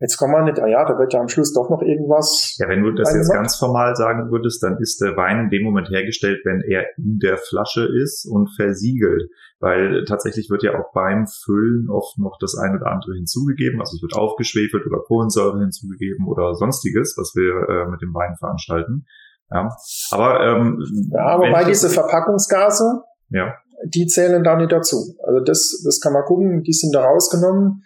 Jetzt 0.00 0.16
kommen 0.16 0.32
wir 0.32 0.42
nicht, 0.42 0.58
ah 0.58 0.66
ja, 0.66 0.82
da 0.86 0.98
wird 0.98 1.12
ja 1.12 1.20
am 1.20 1.28
Schluss 1.28 1.52
doch 1.52 1.68
noch 1.68 1.82
irgendwas. 1.82 2.56
Ja, 2.58 2.68
wenn 2.68 2.82
du 2.82 2.92
das 2.92 3.14
jetzt 3.14 3.30
ganz 3.30 3.56
formal 3.56 3.94
sagen 3.94 4.30
würdest, 4.30 4.62
dann 4.62 4.78
ist 4.78 4.98
der 5.02 5.14
Wein 5.14 5.40
in 5.40 5.50
dem 5.50 5.62
Moment 5.62 5.90
hergestellt, 5.90 6.40
wenn 6.44 6.62
er 6.62 6.86
in 6.96 7.18
der 7.18 7.36
Flasche 7.36 7.86
ist 8.02 8.24
und 8.24 8.48
versiegelt. 8.56 9.30
Weil 9.58 10.06
tatsächlich 10.06 10.48
wird 10.48 10.62
ja 10.62 10.80
auch 10.80 10.90
beim 10.94 11.26
Füllen 11.26 11.90
oft 11.90 12.16
noch 12.18 12.38
das 12.40 12.56
ein 12.56 12.74
oder 12.76 12.90
andere 12.90 13.12
hinzugegeben. 13.14 13.78
Also 13.78 13.96
es 13.96 14.02
wird 14.02 14.14
aufgeschwefelt 14.14 14.86
oder 14.86 15.02
Kohlensäure 15.06 15.60
hinzugegeben 15.60 16.26
oder 16.26 16.54
sonstiges, 16.54 17.14
was 17.18 17.34
wir 17.34 17.68
äh, 17.68 17.90
mit 17.90 18.00
dem 18.00 18.14
Wein 18.14 18.36
veranstalten. 18.38 19.04
Ja, 19.50 19.68
aber 20.12 20.40
ähm, 20.40 20.82
ja, 21.12 21.38
wobei 21.38 21.64
diese 21.64 21.90
Verpackungsgase, 21.90 23.02
ja. 23.28 23.52
die 23.84 24.06
zählen 24.06 24.42
da 24.44 24.56
nicht 24.56 24.72
dazu. 24.72 25.14
Also 25.22 25.40
das, 25.40 25.82
das 25.84 26.00
kann 26.00 26.14
man 26.14 26.24
gucken, 26.24 26.62
die 26.62 26.72
sind 26.72 26.94
da 26.94 27.04
rausgenommen. 27.04 27.82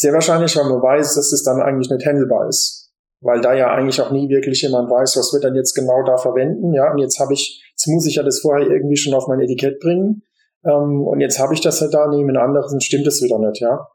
Sehr 0.00 0.14
wahrscheinlich, 0.14 0.56
weil 0.56 0.64
man 0.64 0.80
weiß, 0.80 1.14
dass 1.14 1.30
es 1.30 1.42
dann 1.42 1.60
eigentlich 1.60 1.90
nicht 1.90 2.06
handelbar 2.06 2.48
ist. 2.48 2.90
Weil 3.20 3.42
da 3.42 3.52
ja 3.52 3.70
eigentlich 3.70 4.00
auch 4.00 4.10
nie 4.10 4.30
wirklich 4.30 4.62
jemand 4.62 4.90
weiß, 4.90 5.18
was 5.18 5.34
wird 5.34 5.44
dann 5.44 5.54
jetzt 5.54 5.74
genau 5.74 6.02
da 6.04 6.16
verwenden. 6.16 6.72
Ja, 6.72 6.90
und 6.90 6.96
jetzt 6.96 7.20
habe 7.20 7.34
ich, 7.34 7.62
jetzt 7.72 7.86
muss 7.86 8.06
ich 8.06 8.14
ja 8.14 8.22
das 8.22 8.40
vorher 8.40 8.66
irgendwie 8.66 8.96
schon 8.96 9.12
auf 9.12 9.28
mein 9.28 9.40
Etikett 9.40 9.78
bringen. 9.78 10.22
Ähm, 10.64 11.06
und 11.06 11.20
jetzt 11.20 11.38
habe 11.38 11.52
ich 11.52 11.60
das 11.60 11.80
ja 11.80 11.88
da, 11.88 12.08
neben 12.08 12.34
anderen 12.34 12.80
stimmt 12.80 13.06
es 13.06 13.20
wieder 13.20 13.38
nicht, 13.38 13.60
ja. 13.60 13.88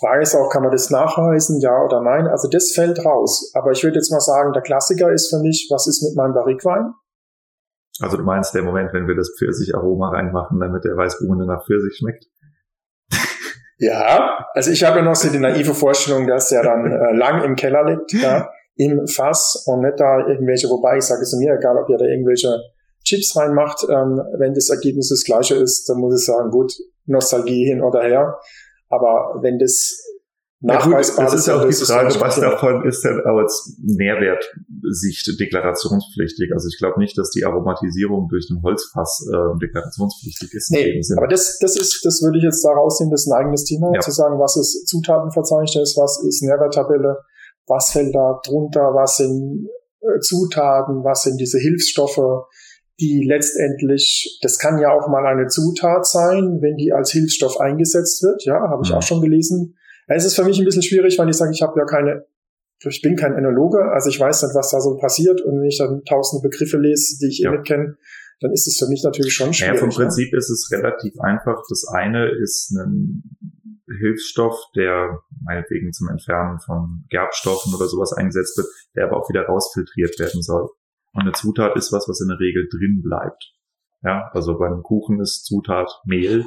Frage 0.00 0.22
ist 0.22 0.34
auch, 0.34 0.48
kann 0.48 0.62
man 0.62 0.72
das 0.72 0.88
nachweisen, 0.88 1.60
ja 1.60 1.76
oder 1.84 2.00
nein? 2.00 2.26
Also 2.26 2.48
das 2.48 2.72
fällt 2.72 3.04
raus. 3.04 3.52
Aber 3.52 3.70
ich 3.72 3.84
würde 3.84 3.96
jetzt 3.96 4.10
mal 4.10 4.20
sagen, 4.20 4.54
der 4.54 4.62
Klassiker 4.62 5.12
ist 5.12 5.28
für 5.28 5.40
mich, 5.40 5.68
was 5.70 5.86
ist 5.86 6.02
mit 6.02 6.16
meinem 6.16 6.32
Barrikwein? 6.32 6.94
Also 8.00 8.16
du 8.16 8.22
meinst 8.22 8.54
der 8.54 8.62
Moment, 8.62 8.94
wenn 8.94 9.06
wir 9.06 9.14
das 9.14 9.34
Pfirsich-Aroma 9.38 10.08
reinmachen, 10.08 10.58
damit 10.58 10.84
der 10.84 10.96
Weißbrune 10.96 11.44
nach 11.44 11.66
Pfirsich 11.66 11.98
schmeckt? 11.98 12.24
Ja, 13.78 14.46
also 14.54 14.70
ich 14.70 14.84
habe 14.84 14.98
ja 14.98 15.04
noch 15.04 15.16
so 15.16 15.30
die 15.30 15.38
naive 15.38 15.74
Vorstellung, 15.74 16.26
dass 16.26 16.48
der 16.48 16.62
dann 16.62 16.86
äh, 16.86 17.16
lang 17.16 17.42
im 17.42 17.56
Keller 17.56 17.84
liegt, 17.84 18.12
ja, 18.12 18.48
im 18.76 19.06
Fass 19.06 19.64
und 19.66 19.82
nicht 19.82 19.98
da 19.98 20.26
irgendwelche, 20.26 20.68
wobei 20.68 20.98
ich 20.98 21.04
sage, 21.04 21.22
es 21.22 21.36
mir 21.36 21.54
egal, 21.54 21.76
ob 21.76 21.88
ihr 21.88 21.98
da 21.98 22.04
irgendwelche 22.04 22.56
Chips 23.04 23.36
reinmacht, 23.36 23.84
ähm, 23.88 24.20
wenn 24.38 24.54
das 24.54 24.70
Ergebnis 24.70 25.10
das 25.10 25.24
gleiche 25.24 25.56
ist, 25.56 25.88
dann 25.88 25.98
muss 25.98 26.20
ich 26.20 26.26
sagen, 26.26 26.50
gut, 26.50 26.72
Nostalgie 27.06 27.66
hin 27.66 27.82
oder 27.82 28.02
her. 28.02 28.38
Aber 28.88 29.40
wenn 29.42 29.58
das 29.58 30.00
nachweisbar 30.64 31.26
ja, 31.26 31.30
gut, 31.30 31.34
das 31.34 31.40
ist 31.40 31.46
ja 31.46 31.56
auch 31.56 31.68
die 31.68 31.74
Frage, 31.74 32.20
was 32.20 32.40
davon 32.40 32.84
ist 32.86 33.04
denn 33.04 33.20
aus 33.20 33.76
Nährwertsicht 33.82 35.38
deklarationspflichtig. 35.38 36.52
Also 36.52 36.68
ich 36.68 36.78
glaube 36.78 36.98
nicht, 36.98 37.16
dass 37.18 37.30
die 37.30 37.44
Aromatisierung 37.44 38.28
durch 38.28 38.48
ein 38.50 38.62
Holzfass 38.62 39.26
äh, 39.30 39.58
deklarationspflichtig 39.60 40.52
ist. 40.54 40.70
Nee, 40.70 41.00
aber 41.16 41.28
das, 41.28 41.58
das 41.58 41.76
ist, 41.76 42.04
das 42.04 42.22
würde 42.22 42.38
ich 42.38 42.44
jetzt 42.44 42.64
da 42.64 42.70
rausnehmen, 42.70 43.10
das 43.10 43.26
ist 43.26 43.32
ein 43.32 43.38
eigenes 43.38 43.64
Thema, 43.64 43.92
ja. 43.94 44.00
zu 44.00 44.10
sagen, 44.10 44.38
was 44.38 44.56
ist 44.56 44.88
Zutatenverzeichnis, 44.88 45.96
was 45.96 46.22
ist 46.26 46.42
Nährwerttabelle, 46.42 47.18
was 47.66 47.92
fällt 47.92 48.14
da 48.14 48.40
drunter, 48.44 48.94
was 48.94 49.16
sind 49.18 49.68
äh, 50.00 50.20
Zutaten, 50.20 51.04
was 51.04 51.22
sind 51.22 51.38
diese 51.38 51.58
Hilfsstoffe, 51.58 52.46
die 53.00 53.26
letztendlich, 53.28 54.38
das 54.42 54.58
kann 54.58 54.78
ja 54.78 54.92
auch 54.92 55.08
mal 55.08 55.26
eine 55.26 55.48
Zutat 55.48 56.06
sein, 56.06 56.58
wenn 56.60 56.76
die 56.76 56.92
als 56.92 57.10
Hilfsstoff 57.10 57.60
eingesetzt 57.60 58.22
wird, 58.22 58.44
ja, 58.44 58.60
habe 58.70 58.82
ich 58.84 58.90
mhm. 58.90 58.96
auch 58.96 59.02
schon 59.02 59.20
gelesen. 59.20 59.76
Es 60.06 60.24
ist 60.24 60.36
für 60.36 60.44
mich 60.44 60.58
ein 60.58 60.64
bisschen 60.64 60.82
schwierig, 60.82 61.18
weil 61.18 61.28
ich 61.28 61.36
sage, 61.36 61.52
ich 61.52 61.62
habe 61.62 61.78
ja 61.78 61.86
keine, 61.86 62.26
ich 62.84 63.02
bin 63.02 63.16
kein 63.16 63.34
Enologe, 63.34 63.82
also 63.92 64.10
ich 64.10 64.20
weiß 64.20 64.42
nicht, 64.42 64.54
was 64.54 64.70
da 64.70 64.80
so 64.80 64.96
passiert 64.96 65.40
und 65.42 65.60
wenn 65.60 65.68
ich 65.68 65.78
dann 65.78 66.04
tausende 66.04 66.48
Begriffe 66.48 66.78
lese, 66.78 67.18
die 67.20 67.28
ich 67.28 67.40
eh 67.40 67.44
ja. 67.44 67.52
eh 67.52 67.56
nicht 67.56 67.66
kenne, 67.66 67.96
dann 68.40 68.52
ist 68.52 68.66
es 68.66 68.78
für 68.78 68.88
mich 68.88 69.02
natürlich 69.02 69.32
schon 69.32 69.54
schwierig. 69.54 69.74
Ja, 69.74 69.80
vom 69.80 69.88
ne? 69.88 69.94
Prinzip 69.94 70.32
ne? 70.32 70.38
ist 70.38 70.50
es 70.50 70.70
relativ 70.70 71.18
einfach. 71.20 71.62
Das 71.68 71.86
eine 71.88 72.28
ist 72.28 72.72
ein 72.72 73.22
Hilfsstoff, 73.98 74.58
der 74.74 75.20
meinetwegen 75.42 75.92
zum 75.92 76.08
Entfernen 76.08 76.58
von 76.60 77.04
Gerbstoffen 77.10 77.74
oder 77.74 77.86
sowas 77.86 78.12
eingesetzt 78.12 78.56
wird, 78.58 78.66
der 78.96 79.06
aber 79.06 79.18
auch 79.18 79.28
wieder 79.28 79.46
rausfiltriert 79.46 80.18
werden 80.18 80.42
soll. 80.42 80.68
Und 81.12 81.22
eine 81.22 81.32
Zutat 81.32 81.76
ist 81.76 81.92
was, 81.92 82.08
was 82.08 82.20
in 82.20 82.28
der 82.28 82.40
Regel 82.40 82.68
drin 82.70 83.02
bleibt. 83.02 83.52
Ja, 84.02 84.30
also 84.32 84.58
beim 84.58 84.82
Kuchen 84.82 85.20
ist 85.20 85.44
Zutat 85.44 85.88
Mehl. 86.04 86.44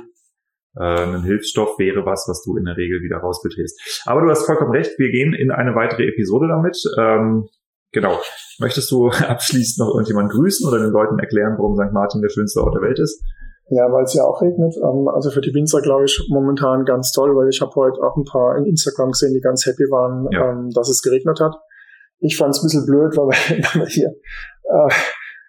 Äh, 0.80 1.16
ein 1.16 1.24
Hilfsstoff 1.24 1.80
wäre 1.80 2.06
was, 2.06 2.26
was 2.28 2.44
du 2.44 2.58
in 2.58 2.66
der 2.66 2.78
Regel 2.78 3.02
wieder 3.02 3.18
rausbetrest. 3.18 4.04
Aber 4.06 4.22
du 4.22 4.30
hast 4.30 4.46
vollkommen 4.46 4.72
recht, 4.72 4.98
wir 4.98 5.10
gehen 5.10 5.34
in 5.34 5.52
eine 5.52 5.76
weitere 5.76 6.08
Episode 6.08 6.48
damit. 6.48 6.78
Ähm, 6.98 7.48
genau. 7.92 8.20
Möchtest 8.60 8.92
du 8.92 9.10
abschließend 9.28 9.80
noch 9.80 9.94
irgendjemanden 9.94 10.38
grüßen 10.38 10.68
oder 10.68 10.80
den 10.80 10.92
Leuten 10.92 11.20
erklären, 11.20 11.56
warum 11.58 11.76
St. 11.76 11.94
Martin 11.94 12.22
der 12.22 12.30
schönste 12.30 12.62
Ort 12.62 12.76
der 12.76 12.82
Welt 12.82 13.00
ist? 13.00 13.22
Ja, 13.70 13.92
weil 13.92 14.04
es 14.04 14.14
ja 14.14 14.24
auch 14.24 14.42
regnet. 14.42 14.76
Ähm, 14.78 15.08
also 15.08 15.30
für 15.30 15.42
die 15.42 15.54
Winzer 15.54 15.82
glaube 15.82 16.06
ich 16.06 16.28
momentan 16.30 16.86
ganz 16.86 17.12
toll, 17.12 17.36
weil 17.36 17.50
ich 17.50 17.60
habe 17.62 17.74
heute 17.76 18.00
auch 18.02 18.16
ein 18.16 18.24
paar 18.24 18.58
in 18.58 18.66
Instagram 18.66 19.12
gesehen, 19.12 19.34
die 19.34 19.42
ganz 19.42 19.66
happy 19.66 19.84
waren, 19.92 20.28
ja. 20.32 20.52
Ähm, 20.52 20.70
dass 20.74 20.90
es 20.90 21.02
geregnet 21.02 21.40
hat. 21.42 21.56
Ich 22.20 22.38
fand 22.38 22.56
es 22.56 22.62
ein 22.62 22.66
bisschen 22.66 22.86
blöd, 22.86 23.16
weil 23.18 23.28
wir 23.28 23.86
hier 23.88 24.08
äh, 24.08 24.94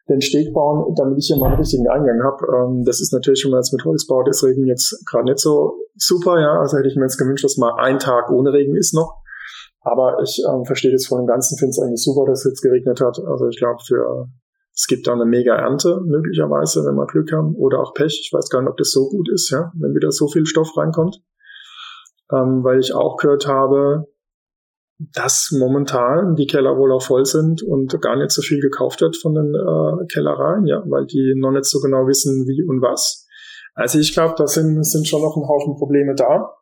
den 0.08 0.20
Steg 0.20 0.52
bauen, 0.54 0.94
damit 0.96 1.18
ich 1.18 1.26
hier 1.26 1.36
mal 1.36 1.48
einen 1.48 1.58
richtigen 1.58 1.88
Eingang 1.88 2.22
habe. 2.22 2.46
Ähm, 2.46 2.84
das 2.84 3.00
ist 3.00 3.12
natürlich, 3.12 3.44
wenn 3.44 3.52
man 3.52 3.60
jetzt 3.60 3.72
mit 3.72 3.84
Holz 3.84 4.06
baut, 4.06 4.28
ist 4.28 4.42
Regen 4.42 4.66
jetzt 4.66 5.04
gerade 5.06 5.24
nicht 5.24 5.38
so 5.38 5.74
super, 5.96 6.40
ja. 6.40 6.60
Also 6.60 6.78
hätte 6.78 6.88
ich 6.88 6.96
mir 6.96 7.04
jetzt 7.04 7.18
gewünscht, 7.18 7.44
dass 7.44 7.56
mal 7.56 7.74
ein 7.78 7.98
Tag 7.98 8.30
ohne 8.30 8.52
Regen 8.52 8.76
ist 8.76 8.94
noch. 8.94 9.22
Aber 9.80 10.18
ich 10.22 10.42
ähm, 10.48 10.64
verstehe 10.64 10.92
das 10.92 11.06
von 11.06 11.18
dem 11.18 11.26
Ganzen, 11.26 11.56
finde 11.58 11.70
es 11.70 11.78
eigentlich 11.78 12.02
super, 12.02 12.24
dass 12.26 12.44
es 12.44 12.52
jetzt 12.52 12.62
geregnet 12.62 13.00
hat. 13.00 13.18
Also 13.26 13.48
ich 13.48 13.58
glaube, 13.58 13.80
für 13.86 14.28
es 14.78 14.86
gibt 14.86 15.08
da 15.08 15.12
eine 15.12 15.24
mega 15.24 15.56
Ernte 15.56 16.00
möglicherweise, 16.04 16.84
wenn 16.84 16.94
wir 16.94 17.06
Glück 17.06 17.32
haben, 17.32 17.56
oder 17.56 17.80
auch 17.80 17.94
Pech. 17.94 18.20
Ich 18.22 18.32
weiß 18.32 18.48
gar 18.48 18.60
nicht, 18.62 18.70
ob 18.70 18.76
das 18.76 18.92
so 18.92 19.08
gut 19.08 19.28
ist, 19.28 19.50
ja, 19.50 19.72
wenn 19.74 19.92
wieder 19.92 20.12
so 20.12 20.28
viel 20.28 20.46
Stoff 20.46 20.76
reinkommt. 20.76 21.20
Ähm, 22.30 22.62
weil 22.62 22.78
ich 22.78 22.94
auch 22.94 23.16
gehört 23.16 23.48
habe, 23.48 24.06
dass 24.98 25.54
momentan 25.56 26.34
die 26.34 26.46
Keller 26.46 26.76
wohl 26.76 26.92
auch 26.92 27.02
voll 27.02 27.24
sind 27.24 27.62
und 27.62 28.00
gar 28.02 28.16
nicht 28.16 28.32
so 28.32 28.42
viel 28.42 28.60
gekauft 28.60 29.00
wird 29.00 29.16
von 29.16 29.34
den 29.34 29.54
äh, 29.54 30.06
Kellereien, 30.12 30.66
ja, 30.66 30.82
weil 30.86 31.06
die 31.06 31.34
noch 31.36 31.52
nicht 31.52 31.66
so 31.66 31.78
genau 31.80 32.06
wissen, 32.06 32.46
wie 32.48 32.64
und 32.68 32.82
was. 32.82 33.26
Also 33.74 34.00
ich 34.00 34.12
glaube, 34.12 34.34
da 34.36 34.46
sind, 34.48 34.84
sind 34.84 35.06
schon 35.06 35.22
noch 35.22 35.36
ein 35.36 35.48
Haufen 35.48 35.76
Probleme 35.76 36.14
da. 36.16 36.52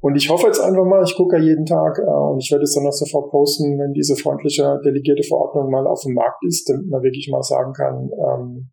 Und 0.00 0.16
ich 0.16 0.28
hoffe 0.28 0.46
jetzt 0.46 0.60
einfach 0.60 0.84
mal, 0.84 1.02
ich 1.04 1.14
gucke 1.14 1.36
ja 1.36 1.42
jeden 1.42 1.64
Tag 1.64 1.98
äh, 1.98 2.02
und 2.02 2.42
ich 2.42 2.50
werde 2.50 2.64
es 2.64 2.74
dann 2.74 2.86
auch 2.86 2.92
sofort 2.92 3.30
posten, 3.30 3.78
wenn 3.78 3.92
diese 3.92 4.16
freundliche 4.16 4.78
delegierte 4.84 5.22
Verordnung 5.22 5.70
mal 5.70 5.86
auf 5.86 6.02
dem 6.02 6.14
Markt 6.14 6.42
ist, 6.46 6.68
damit 6.68 6.86
man 6.88 7.02
wirklich 7.02 7.28
mal 7.30 7.42
sagen 7.42 7.72
kann, 7.72 8.10
ähm, 8.12 8.70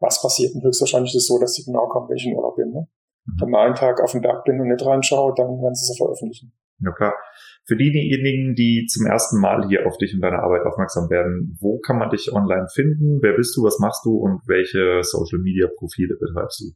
was 0.00 0.20
passiert. 0.20 0.54
Und 0.54 0.64
höchstwahrscheinlich 0.64 1.14
ist 1.14 1.22
es 1.22 1.26
so, 1.28 1.38
dass 1.38 1.54
sie 1.54 1.64
genau 1.64 1.86
kommen, 1.88 2.08
wenn 2.08 2.16
ich 2.16 2.26
in 2.26 2.36
Urlaub 2.36 2.56
bin. 2.56 2.70
Ne? 2.70 2.86
Mhm. 3.24 3.32
Wenn 3.40 3.50
man 3.50 3.66
einen 3.66 3.74
Tag 3.74 4.02
auf 4.02 4.12
dem 4.12 4.20
Berg 4.20 4.44
bin 4.44 4.60
und 4.60 4.68
nicht 4.68 4.84
reinschaue, 4.84 5.32
dann 5.36 5.60
werden 5.60 5.74
sie 5.74 5.90
es 5.90 5.96
veröffentlichen. 5.96 6.52
Ja 6.80 6.92
klar. 6.92 7.14
Für 7.64 7.76
diejenigen, 7.76 8.54
die 8.54 8.86
zum 8.86 9.06
ersten 9.06 9.40
Mal 9.40 9.68
hier 9.68 9.86
auf 9.86 9.96
dich 9.98 10.14
und 10.14 10.20
deine 10.20 10.42
Arbeit 10.42 10.66
aufmerksam 10.66 11.08
werden, 11.10 11.56
wo 11.60 11.78
kann 11.78 11.98
man 11.98 12.10
dich 12.10 12.32
online 12.32 12.66
finden? 12.72 13.20
Wer 13.22 13.34
bist 13.34 13.56
du? 13.56 13.62
Was 13.62 13.78
machst 13.78 14.04
du? 14.04 14.16
Und 14.16 14.40
welche 14.46 15.02
Social 15.02 15.38
Media 15.38 15.68
Profile 15.78 16.16
betreibst 16.18 16.60
du? 16.60 16.72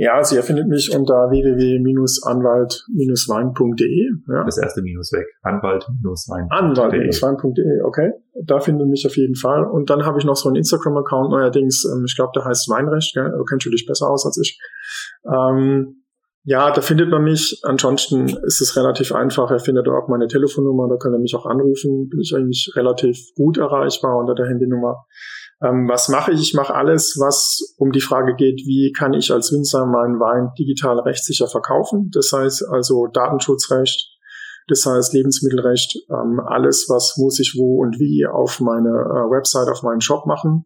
Ja, 0.00 0.14
also 0.14 0.36
ihr 0.36 0.44
findet 0.44 0.68
mich 0.68 0.94
unter 0.94 1.28
www.anwalt-wein.de. 1.28 4.10
Ja. 4.28 4.44
Das 4.44 4.58
erste 4.58 4.80
Minus 4.80 5.12
weg. 5.12 5.26
Anwalt-wein.de. 5.42 6.46
Anwalt-wein.de, 6.50 7.82
okay. 7.82 8.12
Da 8.44 8.60
findet 8.60 8.86
ihr 8.86 8.90
mich 8.90 9.04
auf 9.06 9.16
jeden 9.16 9.34
Fall. 9.34 9.64
Und 9.64 9.90
dann 9.90 10.04
habe 10.04 10.20
ich 10.20 10.24
noch 10.24 10.36
so 10.36 10.48
einen 10.48 10.54
Instagram-Account 10.56 11.30
neuerdings. 11.30 11.84
Ähm, 11.84 12.04
ich 12.06 12.14
glaube, 12.14 12.30
der 12.36 12.44
heißt 12.44 12.70
Weinrecht. 12.70 13.12
Gell? 13.12 13.32
Du 13.36 13.42
kennst 13.42 13.66
du 13.66 13.70
dich 13.70 13.86
besser 13.86 14.08
aus 14.08 14.24
als 14.24 14.38
ich. 14.40 14.60
Ähm, 15.26 16.04
ja, 16.48 16.70
da 16.70 16.80
findet 16.80 17.10
man 17.10 17.24
mich. 17.24 17.60
Ansonsten 17.62 18.26
ist 18.46 18.62
es 18.62 18.74
relativ 18.74 19.12
einfach. 19.12 19.50
Er 19.50 19.58
findet 19.58 19.86
auch 19.86 20.08
meine 20.08 20.28
Telefonnummer, 20.28 20.88
da 20.88 20.96
kann 20.96 21.12
er 21.12 21.18
mich 21.18 21.34
auch 21.34 21.44
anrufen. 21.44 22.08
Bin 22.08 22.20
ich 22.20 22.34
eigentlich 22.34 22.72
relativ 22.74 23.34
gut 23.36 23.58
erreichbar 23.58 24.16
unter 24.16 24.34
der 24.34 24.46
Handynummer. 24.46 25.04
Ähm, 25.62 25.86
was 25.90 26.08
mache 26.08 26.32
ich? 26.32 26.40
Ich 26.40 26.54
mache 26.54 26.74
alles, 26.74 27.18
was 27.20 27.74
um 27.76 27.92
die 27.92 28.00
Frage 28.00 28.34
geht, 28.34 28.62
wie 28.64 28.92
kann 28.96 29.12
ich 29.12 29.30
als 29.30 29.52
Winzer 29.52 29.84
meinen 29.84 30.20
Wein 30.20 30.52
digital 30.58 30.98
rechtssicher 31.00 31.48
verkaufen? 31.48 32.10
Das 32.14 32.32
heißt 32.32 32.66
also 32.70 33.08
Datenschutzrecht, 33.08 34.08
das 34.68 34.86
heißt 34.86 35.12
Lebensmittelrecht, 35.12 35.98
ähm, 36.08 36.40
alles, 36.46 36.86
was 36.88 37.18
muss 37.18 37.40
ich 37.40 37.56
wo 37.58 37.82
und 37.82 37.98
wie 37.98 38.26
auf 38.26 38.60
meine 38.60 38.88
äh, 38.88 39.30
Website, 39.30 39.68
auf 39.68 39.82
meinen 39.82 40.00
Shop 40.00 40.24
machen, 40.24 40.64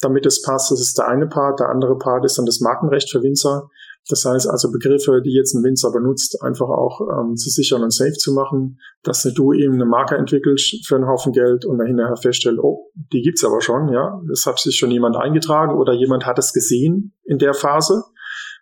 damit 0.00 0.26
es 0.26 0.42
passt. 0.42 0.70
Das 0.70 0.80
ist 0.80 0.96
der 0.96 1.08
eine 1.08 1.26
Part. 1.26 1.58
Der 1.58 1.70
andere 1.70 1.98
Part 1.98 2.24
ist 2.24 2.38
dann 2.38 2.46
das 2.46 2.60
Markenrecht 2.60 3.10
für 3.10 3.22
Winzer. 3.24 3.68
Das 4.08 4.24
heißt 4.24 4.48
also 4.48 4.70
Begriffe, 4.70 5.22
die 5.24 5.32
jetzt 5.32 5.54
ein 5.54 5.64
Winzer 5.64 5.90
benutzt, 5.90 6.42
einfach 6.42 6.68
auch 6.68 7.00
ähm, 7.00 7.36
zu 7.36 7.48
sichern 7.48 7.82
und 7.82 7.92
safe 7.92 8.12
zu 8.12 8.34
machen, 8.34 8.78
dass 9.02 9.22
du 9.22 9.52
eben 9.54 9.74
eine 9.74 9.86
Marke 9.86 10.16
entwickelst 10.16 10.86
für 10.86 10.96
einen 10.96 11.06
Haufen 11.06 11.32
Geld 11.32 11.64
und 11.64 11.78
dann 11.78 11.86
hinterher 11.86 12.16
feststellst, 12.16 12.60
oh, 12.62 12.90
die 13.12 13.22
gibt's 13.22 13.44
aber 13.44 13.62
schon, 13.62 13.88
ja, 13.88 14.20
das 14.28 14.44
hat 14.44 14.58
sich 14.58 14.76
schon 14.76 14.90
jemand 14.90 15.16
eingetragen 15.16 15.74
oder 15.78 15.94
jemand 15.94 16.26
hat 16.26 16.38
es 16.38 16.52
gesehen 16.52 17.14
in 17.24 17.38
der 17.38 17.54
Phase, 17.54 18.04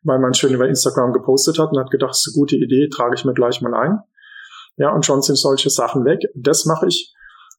weil 0.04 0.20
man 0.20 0.34
schön 0.34 0.54
über 0.54 0.68
Instagram 0.68 1.12
gepostet 1.12 1.58
hat 1.58 1.72
und 1.72 1.78
hat 1.78 1.90
gedacht, 1.90 2.10
das 2.10 2.24
ist 2.26 2.34
eine 2.34 2.40
gute 2.40 2.56
Idee, 2.56 2.88
trage 2.88 3.14
ich 3.16 3.24
mir 3.24 3.34
gleich 3.34 3.60
mal 3.62 3.74
ein. 3.74 3.98
Ja, 4.76 4.94
und 4.94 5.04
schon 5.04 5.22
sind 5.22 5.36
solche 5.36 5.70
Sachen 5.70 6.04
weg. 6.04 6.20
Das 6.34 6.64
mache 6.64 6.86
ich. 6.86 7.14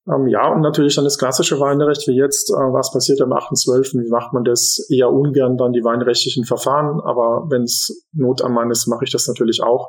Ähm, 0.08 0.28
ja, 0.28 0.52
und 0.52 0.62
natürlich 0.62 0.96
dann 0.96 1.06
das 1.06 1.18
klassische 1.18 1.60
Weinrecht 1.60 2.08
wie 2.08 2.18
jetzt, 2.18 2.50
äh, 2.50 2.74
was 2.74 2.92
passiert 2.92 3.22
am 3.22 3.32
8.12., 3.32 4.04
wie 4.04 4.10
macht 4.10 4.34
man 4.34 4.44
das? 4.44 4.86
Eher 4.90 5.10
ungern 5.10 5.56
dann 5.58 5.72
die 5.72 5.84
weinrechtlichen 5.84 6.44
Verfahren, 6.44 7.00
aber 7.00 7.48
wenn 7.50 7.64
es 7.64 8.06
Not 8.12 8.42
am 8.42 8.54
Mann 8.54 8.70
ist, 8.70 8.88
mache 8.88 9.06
ich 9.06 9.12
das 9.12 9.28
natürlich 9.28 9.62
auch. 9.64 9.88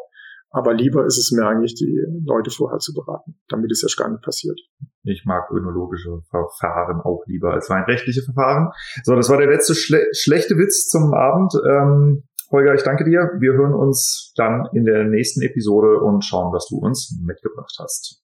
Aber 0.50 0.72
lieber 0.72 1.04
ist 1.04 1.18
es 1.18 1.32
mir 1.32 1.44
eigentlich, 1.48 1.74
die 1.74 2.06
Leute 2.24 2.50
vorher 2.50 2.78
zu 2.78 2.94
beraten, 2.94 3.34
damit 3.48 3.72
es 3.72 3.82
erst 3.82 3.98
gar 3.98 4.08
nicht 4.08 4.22
passiert. 4.22 4.56
Ich 5.02 5.24
mag 5.24 5.50
önologische 5.50 6.20
Verfahren 6.30 7.00
auch 7.00 7.24
lieber 7.26 7.52
als 7.52 7.68
weinrechtliche 7.68 8.22
Verfahren. 8.22 8.70
So, 9.02 9.16
das 9.16 9.28
war 9.28 9.38
der 9.38 9.48
letzte 9.48 9.74
schle 9.74 10.06
schlechte 10.12 10.54
Witz 10.54 10.86
zum 10.88 11.12
Abend. 11.12 11.52
Ähm, 11.68 12.22
Holger, 12.52 12.72
ich 12.74 12.84
danke 12.84 13.04
dir. 13.04 13.32
Wir 13.40 13.54
hören 13.54 13.74
uns 13.74 14.32
dann 14.36 14.68
in 14.72 14.84
der 14.84 15.02
nächsten 15.04 15.42
Episode 15.42 15.98
und 15.98 16.24
schauen, 16.24 16.52
was 16.52 16.68
du 16.68 16.76
uns 16.76 17.18
mitgebracht 17.20 17.74
hast. 17.80 18.23